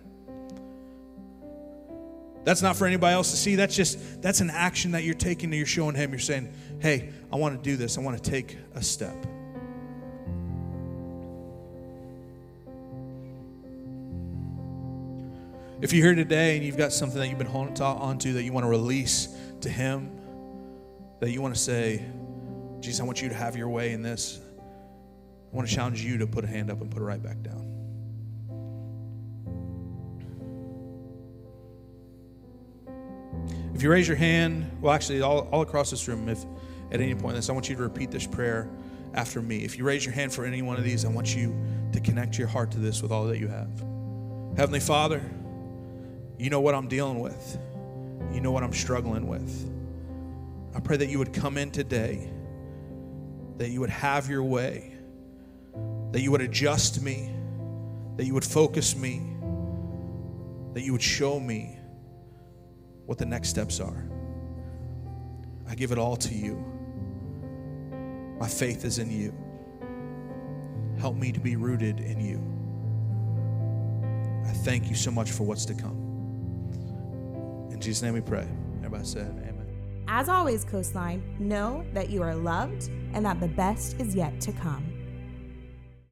That's 2.45 2.61
not 2.61 2.77
for 2.77 2.87
anybody 2.87 3.15
else 3.15 3.31
to 3.31 3.37
see. 3.37 3.57
That's 3.57 3.75
just, 3.75 4.23
that's 4.23 4.41
an 4.41 4.51
action 4.51 4.93
that 4.93 5.05
you're 5.05 5.15
taking 5.15 5.51
and 5.51 5.57
you're 5.57 5.67
showing 5.67 5.95
Him. 5.95 6.11
You're 6.11 6.19
saying, 6.19 6.53
hey, 6.81 7.11
I 7.33 7.37
want 7.37 7.57
to 7.57 7.71
do 7.71 7.77
this. 7.77 7.97
I 7.97 8.01
want 8.01 8.23
to 8.23 8.31
take 8.31 8.59
a 8.75 8.83
step. 8.83 9.17
If 15.81 15.93
you're 15.93 16.07
here 16.07 16.17
today 16.17 16.57
and 16.57 16.67
you've 16.67 16.77
got 16.77 16.93
something 16.93 17.21
that 17.21 17.29
you've 17.29 17.39
been 17.39 17.47
holding 17.47 17.81
on 17.81 18.19
to 18.19 18.33
that 18.33 18.43
you 18.43 18.53
want 18.53 18.65
to 18.65 18.69
release 18.69 19.29
to 19.61 19.69
Him, 19.69 20.11
that 21.21 21.31
you 21.31 21.41
want 21.41 21.55
to 21.55 21.61
say, 21.61 22.05
Jesus, 22.81 23.01
I 23.01 23.05
want 23.05 23.23
you 23.23 23.29
to 23.29 23.35
have 23.35 23.57
your 23.57 23.69
way 23.69 23.93
in 23.93 24.03
this, 24.03 24.41
I 25.53 25.57
want 25.57 25.69
to 25.69 25.75
challenge 25.75 26.03
you 26.03 26.19
to 26.19 26.27
put 26.27 26.43
a 26.43 26.49
hand 26.49 26.69
up 26.69 26.81
and 26.81 26.91
put 26.91 27.01
it 27.01 27.05
right 27.05 27.23
back 27.23 27.43
down. 27.43 27.65
If 33.73 33.85
you 33.85 33.91
raise 33.91 34.09
your 34.09 34.17
hand, 34.17 34.69
well, 34.81 34.93
actually, 34.93 35.23
all, 35.23 35.49
all 35.53 35.63
across 35.63 35.93
this 35.93 36.09
room, 36.09 36.29
if 36.29 36.45
at 36.91 37.01
any 37.01 37.15
point 37.15 37.31
in 37.31 37.37
this, 37.37 37.49
I 37.49 37.53
want 37.53 37.69
you 37.69 37.77
to 37.77 37.83
repeat 37.83 38.11
this 38.11 38.27
prayer 38.27 38.69
after 39.15 39.41
me. 39.41 39.65
If 39.65 39.79
you 39.79 39.85
raise 39.85 40.05
your 40.05 40.15
hand 40.15 40.33
for 40.33 40.45
any 40.45 40.61
one 40.61 40.77
of 40.77 40.83
these, 40.83 41.05
I 41.05 41.09
want 41.09 41.37
you 41.37 41.57
to 41.93 42.01
connect 42.01 42.37
your 42.37 42.49
heart 42.49 42.73
to 42.73 42.79
this 42.81 43.01
with 43.01 43.13
all 43.13 43.27
that 43.27 43.39
you 43.39 43.47
have. 43.47 43.71
Heavenly 44.57 44.81
Father, 44.81 45.23
you 46.39 46.51
know 46.51 46.61
what 46.61 46.75
I'm 46.75 46.89
dealing 46.89 47.19
with, 47.21 47.59
you 48.33 48.41
know 48.41 48.53
what 48.53 48.63
I'm 48.63 48.73
struggling 48.73 49.27
with. 49.27 49.71
I 50.75 50.81
pray 50.81 50.97
that 50.97 51.09
you 51.09 51.19
would 51.19 51.33
come 51.33 51.59
in 51.59 51.71
today, 51.71 52.31
that 53.57 53.71
you 53.71 53.81
would 53.81 53.91
have 53.91 54.29
your 54.31 54.45
way, 54.45 54.95
that 56.13 56.21
you 56.21 56.31
would 56.31 56.41
adjust 56.41 57.03
me, 57.03 57.33
that 58.17 58.25
you 58.25 58.35
would 58.35 58.45
focus 58.45 58.97
me, 58.97 59.21
that 60.75 60.83
you 60.83 60.93
would 60.93 61.03
show 61.03 61.41
me 61.41 61.77
what 63.07 63.19
the 63.19 63.27
next 63.27 63.49
steps 63.49 63.81
are. 63.81 64.09
I 65.69 65.75
give 65.75 65.91
it 65.91 65.99
all 65.99 66.17
to 66.17 66.35
you. 66.35 66.65
My 68.39 68.47
faith 68.49 68.85
is 68.85 68.99
in 68.99 69.11
you. 69.11 69.35
Help 71.01 71.17
me 71.17 71.33
to 71.33 71.41
be 71.41 71.57
rooted 71.57 72.01
in 72.01 72.21
you. 72.21 72.41
I 74.49 74.53
thank 74.53 74.89
you 74.89 74.95
so 74.95 75.11
much 75.11 75.33
for 75.33 75.45
what's 75.45 75.65
to 75.67 75.75
come. 75.75 76.08
In 77.79 77.83
Jesus' 77.83 78.03
name 78.03 78.15
we 78.15 78.21
pray. 78.21 78.45
Everybody 78.79 79.05
said, 79.05 79.29
Amen. 79.49 80.05
As 80.09 80.29
always, 80.29 80.65
Coastline, 80.65 81.23
know 81.39 81.85
that 81.93 82.11
you 82.11 82.25
are 82.25 82.35
loved 82.35 82.91
and 83.13 83.25
that 83.25 83.39
the 83.39 83.47
best 83.47 84.01
is 84.01 84.17
yet 84.17 84.41
to 84.41 84.51
come. 84.51 84.88